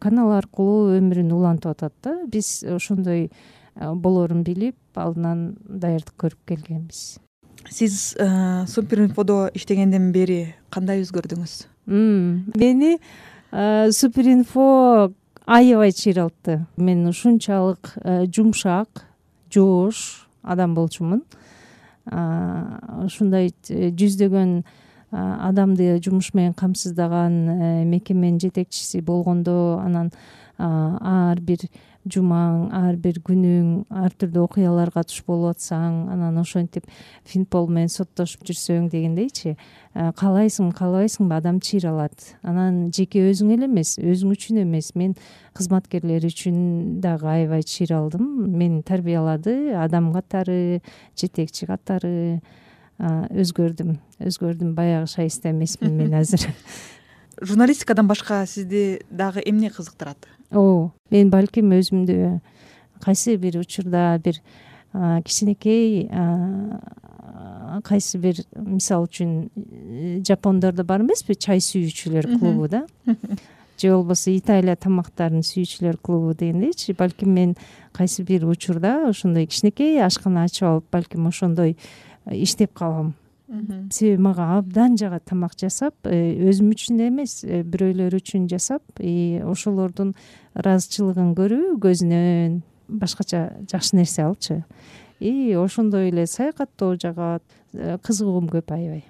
канал 0.00 0.32
аркылуу 0.32 0.96
өмүрүн 0.96 1.32
улантып 1.36 1.76
атат 1.76 1.92
да. 2.02 2.16
Биз 2.26 2.64
ошондой 2.64 3.30
болоорун 3.76 4.42
билип 4.44 4.76
алдынан 4.94 5.54
даярдык 5.66 6.14
көрүп 6.20 6.40
келгенбиз. 6.48 7.18
Сиз 7.70 8.14
супер 8.68 9.04
инфодо 9.06 9.46
иштегенден 9.54 10.10
бери 10.12 10.54
кандай 10.70 11.02
өзгөрдүңүз? 11.04 11.54
Мени 11.86 12.96
супер 13.94 14.28
инфо 14.32 15.12
аябай 15.46 15.92
чыйралтты 15.92 16.66
мен 16.76 17.06
ушунчалык 17.08 17.94
жумшак 18.34 19.06
жоош 19.50 20.28
адам 20.42 20.74
болчумун. 20.74 21.24
Ушундай 23.06 23.52
жүздөгөн 23.70 24.62
адамды 25.12 26.00
жумуш 26.02 26.32
менен 26.34 26.54
камсыздаган 26.54 27.34
э, 27.48 27.84
мекеменин 27.84 28.40
жетекчиси 28.40 29.00
болгондо 29.00 29.78
анан 29.84 30.10
ар 30.58 31.40
бир 31.40 31.58
жумаң 32.10 32.68
ар 32.74 32.96
бир 32.98 33.20
күнүң 33.22 33.84
ар 34.02 34.14
түрдүү 34.18 34.42
окуяларга 34.48 35.04
туш 35.06 35.20
болуп 35.26 35.54
атсаң 35.54 36.08
анан 36.12 36.38
ошентип 36.40 36.88
финпол 37.28 37.68
менен 37.70 37.92
соттошуп 37.92 38.42
жүрсөң 38.48 38.88
дегендейчи. 38.92 39.54
Каалайсыңбы 39.92 40.74
каалабайсыңбы 40.78 41.36
адам 41.36 41.60
чыйралат 41.62 42.32
анан 42.42 42.88
жеке 42.94 43.22
өзүң 43.30 43.52
эле 43.54 43.68
эмес 43.70 43.94
өзүң 44.02 44.34
үчүн 44.34 44.62
эмес. 44.64 44.92
Мен 44.98 45.14
кызматкерлер 45.54 46.26
үчүн 46.26 46.98
дагы 47.04 47.28
аябай 47.30 47.62
чыйралдым 47.62 48.26
мени 48.50 48.82
тарбиялады 48.82 49.76
адам 49.78 50.10
катары 50.16 50.80
жетекчи 51.14 51.68
катары 51.70 52.40
өзгөрдүм 53.02 53.94
өзгөрдүм 54.22 54.74
баягы 54.74 55.10
шайыста 55.10 55.50
эмесмин 55.50 55.96
мен 55.98 56.14
азыр 56.20 56.46
журналистикадан 57.42 58.08
башка 58.08 58.46
сизди 58.46 59.02
дагы 59.10 59.42
эмне 59.44 59.70
кызыктырат? 59.70 60.28
Мен 61.10 61.30
балким 61.30 61.72
өзүмдү 61.74 62.40
кайсы 63.02 63.36
бир 63.36 63.58
учурда 63.60 64.20
бир 64.22 64.40
кичинекей 65.24 66.08
кайсы 67.84 68.18
бир 68.18 68.42
мисалы 68.56 69.08
үчүн 69.08 69.32
э, 69.56 70.20
жапондордо 70.26 70.84
бар 70.84 71.02
эмеспи? 71.02 71.34
Чай 71.34 71.62
сүйүүчүлөр 71.62 72.28
клубу 72.38 72.68
да? 72.68 72.84
Же 73.80 73.94
болбосо 73.94 74.30
италия 74.34 74.76
тамактарын 74.76 75.42
сүйүүчүлөр 75.46 75.98
клубу 76.04 76.34
дегендейчи 76.36 76.94
балким 76.98 77.32
мен 77.34 77.56
кайсы 77.96 78.22
бир 78.28 78.44
учурда 78.46 79.08
ошондой 79.08 79.46
кичинекей 79.46 80.02
ашкана 80.04 80.44
ачып 80.44 80.68
алып 80.68 80.90
балким 80.92 81.26
ошондой 81.30 81.76
э, 82.26 82.36
иштеп 82.36 82.74
калам 82.74 83.14
себеби 83.90 84.22
мага 84.22 84.56
абдан 84.56 84.96
жагат 84.96 85.24
тамак 85.28 85.52
жасап 85.58 85.94
э, 86.08 86.32
өзүм 86.48 86.72
үчүн 86.72 87.00
эмес 87.08 87.42
э, 87.44 87.62
бирөөлөр 87.62 88.16
үчүн 88.16 88.48
жасап 88.48 88.82
и 88.98 89.42
ошолордун 89.44 90.14
ыраазычылыгын 90.56 91.34
көрүү 91.36 91.76
көзүнөн 91.82 92.60
башкача 92.88 93.42
жакшы 93.70 93.96
нерсе 93.98 94.24
алчы 94.24 94.62
и 95.20 95.52
ошондой 95.52 96.08
эле 96.08 96.26
саякаттоо 96.26 96.96
жагат 96.96 97.44
э, 97.74 97.98
кызыгуум 98.02 98.48
көп 98.48 98.72
аябай. 98.72 99.04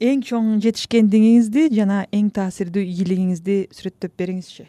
Эң 0.00 0.20
чоң 0.20 0.58
жетишкендигиңизди 0.60 1.70
жана 1.72 2.04
эң 2.12 2.28
таасирдүү 2.36 2.84
ийгилигиңизди 2.84 3.62
сүрөттөп 3.72 4.12
бериңизчи 4.20 4.68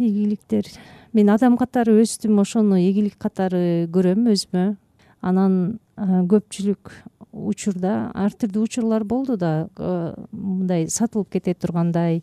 ийгиликтер. 0.00 0.64
Мен 1.12 1.28
адам 1.28 1.58
катары 1.60 1.98
өстүм 2.00 2.40
ошону 2.40 2.78
ийгилик 2.80 3.18
катары 3.20 3.84
көрөм 3.92 4.30
өзүмө. 4.32 4.70
Анан 5.20 5.56
көпчүлүк 6.00 6.94
учурда 7.32 8.10
ар 8.14 8.34
түрдүү 8.34 8.66
учурлар 8.68 9.04
болду 9.04 9.36
да 9.36 9.68
э, 9.78 10.14
мындай 10.32 10.88
сатылып 10.88 11.30
кете 11.36 11.54
тургандай 11.54 12.22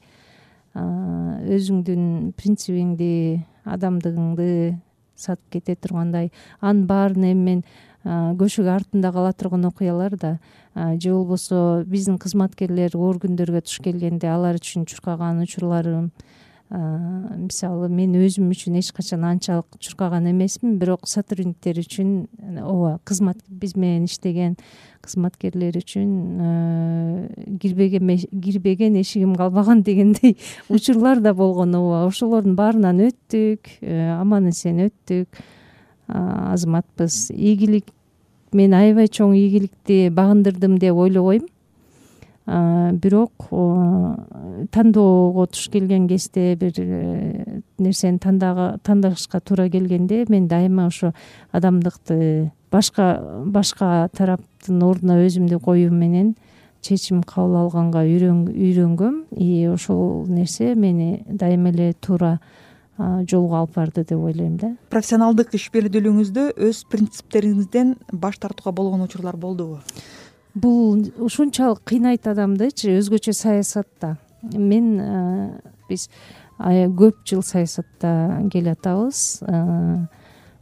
өзүңдүн 0.77 2.33
принцибиңди 2.37 3.43
адамдыгыңды 3.65 4.77
сатып 5.17 5.57
кете 5.57 5.75
тургандай 5.75 6.31
анын 6.61 6.85
баарын 6.89 7.25
эми 7.31 7.45
мен 7.47 7.63
көшөгө 8.07 8.71
артында 8.75 9.11
кала 9.11 9.33
турган 9.33 9.65
окуялар 9.65 10.15
да 10.15 10.37
же 10.75 11.11
болбосо 11.11 11.83
биздин 11.87 12.19
кызматкерлер 12.21 12.95
оор 12.95 13.17
күндөргө 13.23 13.63
туш 13.65 13.81
келгенде 13.83 14.29
алар 14.29 14.61
үчүн 14.61 14.85
чуркаган 14.85 15.41
учурларым 15.43 16.11
мисалы 16.69 17.87
мен 17.87 18.15
өзүм 18.19 18.49
үчүн 18.51 18.75
эч 18.81 18.91
качан 18.91 19.23
анчалык 19.23 19.77
чуркаган 19.79 20.27
эмесмин 20.27 20.75
бирок 20.81 21.07
сотрудниктер 21.07 21.79
үчүн 21.79 22.27
ооба 22.59 22.97
кызмат 23.07 23.39
биз 23.47 23.77
менен 23.79 24.03
иштеген 24.09 24.57
кызматкерлер 24.99 25.77
үчүн 25.79 26.11
кирбеген 27.61 28.99
эшигим 28.99 29.35
калбаган 29.39 29.83
дегендей 29.83 30.37
учурлар 30.69 31.21
да 31.21 31.33
болгон 31.33 31.75
ооба. 31.75 32.05
Ошолордун 32.07 32.55
баарынан 32.55 32.99
өттүк 33.07 33.79
э, 33.81 34.11
аман 34.19 34.49
эсен 34.51 34.83
өттүк. 34.89 35.39
Азаматпыз 36.07 37.29
ийгилик 37.31 37.87
мен 38.55 38.73
аябай 38.73 39.07
чоң 39.07 39.35
ийгиликти 39.35 40.07
багындырдым 40.11 40.77
деп 40.79 40.95
ойлобойм 40.95 41.47
бирок 42.47 43.49
тандоого 44.71 45.47
туш 45.47 45.67
келген 45.69 46.07
кезде 46.07 46.55
бир 46.55 46.71
э, 46.77 47.61
нерсени 47.77 48.19
тандашка 48.19 49.39
туура 49.39 49.69
келгенде 49.69 50.25
мен 50.29 50.47
дайыма 50.47 50.87
ошо 50.87 51.13
адамдыкты 51.51 52.51
башка 52.71 53.21
башка 53.45 54.09
тараптын 54.15 54.83
ордуна 54.83 55.19
өзүмдү 55.25 55.59
коюу 55.59 55.91
менен 55.91 56.35
чечим 56.81 57.23
кабыл 57.23 57.57
алганга 57.65 58.05
үйрөнгөм. 58.05 59.25
И 59.35 59.67
ошол 59.67 60.25
нерсе 60.27 60.73
мени 60.75 61.23
дайыма 61.27 61.69
эле 61.69 61.93
туура 61.93 62.39
жолго 62.97 63.57
алып 63.59 63.75
барды 63.75 64.03
деп 64.03 64.23
ойлойм 64.23 64.55
да. 64.57 64.71
Профессионалдык 64.89 65.51
ишмердүүлүгүңүздө 65.53 66.47
өз 66.69 66.85
принциптериңизден 66.89 67.97
баш 68.11 68.39
тартууга 68.39 68.71
болгон 68.71 69.03
учурлар 69.05 69.37
болдубу 69.37 69.81
бул 70.61 70.97
ушунчалык 71.21 71.83
кыйнайт 71.87 72.27
адамдычы 72.27 72.97
өзгөчө 72.97 73.33
саясатта. 73.35 74.15
Мен 74.41 74.99
э, 75.01 75.61
биз 75.89 76.07
көп 76.57 77.21
жыл 77.27 77.43
саясатта 77.45 78.41
келатабыз. 78.53 79.43
Э, 79.45 80.07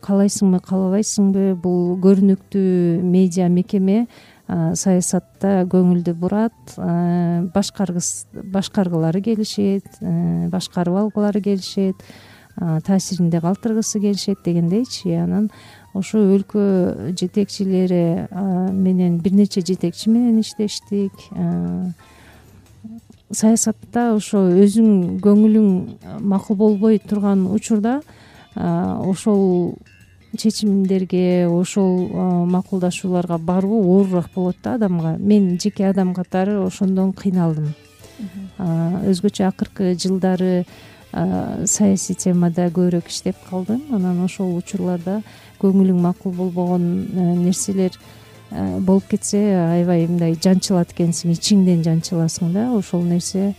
каалайсыңбы 0.05 0.59
каалабайсыңбы 0.65 1.55
бул 1.61 1.95
көрүнүктүү 2.03 3.01
медиа 3.05 3.47
мекеме 3.49 4.03
э, 4.03 4.75
саясатта 4.75 5.63
көңүлдү 5.71 6.15
бурат. 6.19 6.77
Башкаргылары 7.55 9.23
келишет 9.25 9.99
башкарып 10.51 11.03
алгылары 11.05 11.41
келишет 11.41 12.03
таасиринде 12.55 13.41
калтыргысы 13.43 13.99
келишет 13.99 14.43
дегендейчи 14.45 15.11
анан 15.19 15.49
ошо 15.95 16.19
өлкө 16.35 17.13
жетекчилери 17.17 18.27
менен 18.75 19.17
бир 19.23 19.33
нече 19.33 19.61
жетекчи 19.61 20.09
менен 20.09 20.39
иштештик. 20.43 21.11
Саясатта 23.31 24.11
ошо 24.13 24.43
өзүң 24.53 25.19
көңүлүң 25.23 26.21
макул 26.21 26.59
болбой 26.59 26.99
турган 26.99 27.47
учурда 27.47 28.01
ошол 28.55 29.75
чечимдерге 30.37 31.47
ошол 31.47 32.09
макулдашууларга 32.51 33.37
баруу 33.37 33.81
оорураак 33.95 34.29
болот 34.35 34.57
да 34.63 34.75
адамга. 34.75 35.15
Мен 35.17 35.57
жеке 35.59 35.87
адам 35.89 36.13
катары 36.13 36.59
ошондон 36.59 37.13
кыйналдым. 37.13 37.73
Өзгөчө 38.59 39.47
акыркы 39.47 39.95
жылдары 39.95 40.65
саясий 41.11 42.15
темада 42.15 42.67
көбүрөөк 42.67 43.07
иштеп 43.07 43.39
калдым. 43.49 43.81
Анан 43.95 44.23
ошол 44.25 44.57
учурларда 44.57 45.21
көңүлүң 45.61 46.01
макул 46.01 46.33
болбогон 46.35 46.83
нерселер 47.43 47.97
болуп 48.51 49.07
кетсе 49.09 49.39
аябай 49.57 50.05
мындай 50.07 50.35
жанчылат 50.35 50.93
экенсиң 50.93 51.33
ичиңден 51.33 51.83
жанчыласың 51.85 52.53
да 52.55 52.67
ошол 52.77 53.03
нерсе 53.07 53.53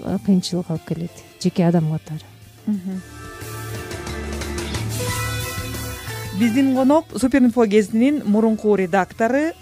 кыйынчылык 0.00 0.70
алып 0.70 0.86
келет 0.88 1.24
жеке 1.42 1.66
адам 1.68 1.90
катары. 1.92 2.24
Биздин 6.40 6.74
конок 6.74 7.04
супер 7.20 7.42
инфо 7.42 7.66
гезитинин 7.66 8.22
мурунку 8.24 8.74
редактору 8.74 9.52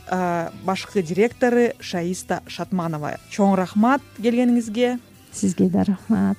башкы 0.65 1.03
директору 1.03 1.73
шаиста 1.81 2.43
шатманова. 2.47 3.17
Чоң 3.35 3.57
рахмат 3.59 4.03
келгениңизге. 4.23 4.99
Сизге 5.33 5.69
да 5.71 5.85
рахмат 5.89 6.39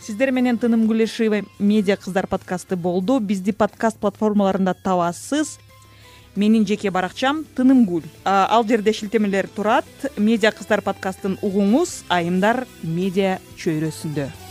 сиздер 0.00 0.30
менен 0.32 0.58
тыным 0.58 0.86
гүлешова 0.86 1.42
медиа 1.58 1.96
кыздар 1.96 2.26
подкасты 2.26 2.76
болду. 2.76 3.18
Бизди 3.20 3.52
подкаст 3.52 3.98
платформаларында 3.98 4.74
табасыз. 4.84 5.58
Менин 6.36 6.66
жеке 6.68 6.90
баракчам 6.90 7.44
тынымгүл 7.56 8.04
ал 8.24 8.66
жерде 8.68 8.92
шилтемелер 8.92 9.48
турат. 9.48 9.88
Медиа 10.16 10.52
кыздар 10.52 10.84
подкастын 10.84 11.38
угуңуз 11.42 12.02
айымдар 12.08 12.66
медиа 12.82 13.38
чөйрөсүндө 13.56 14.45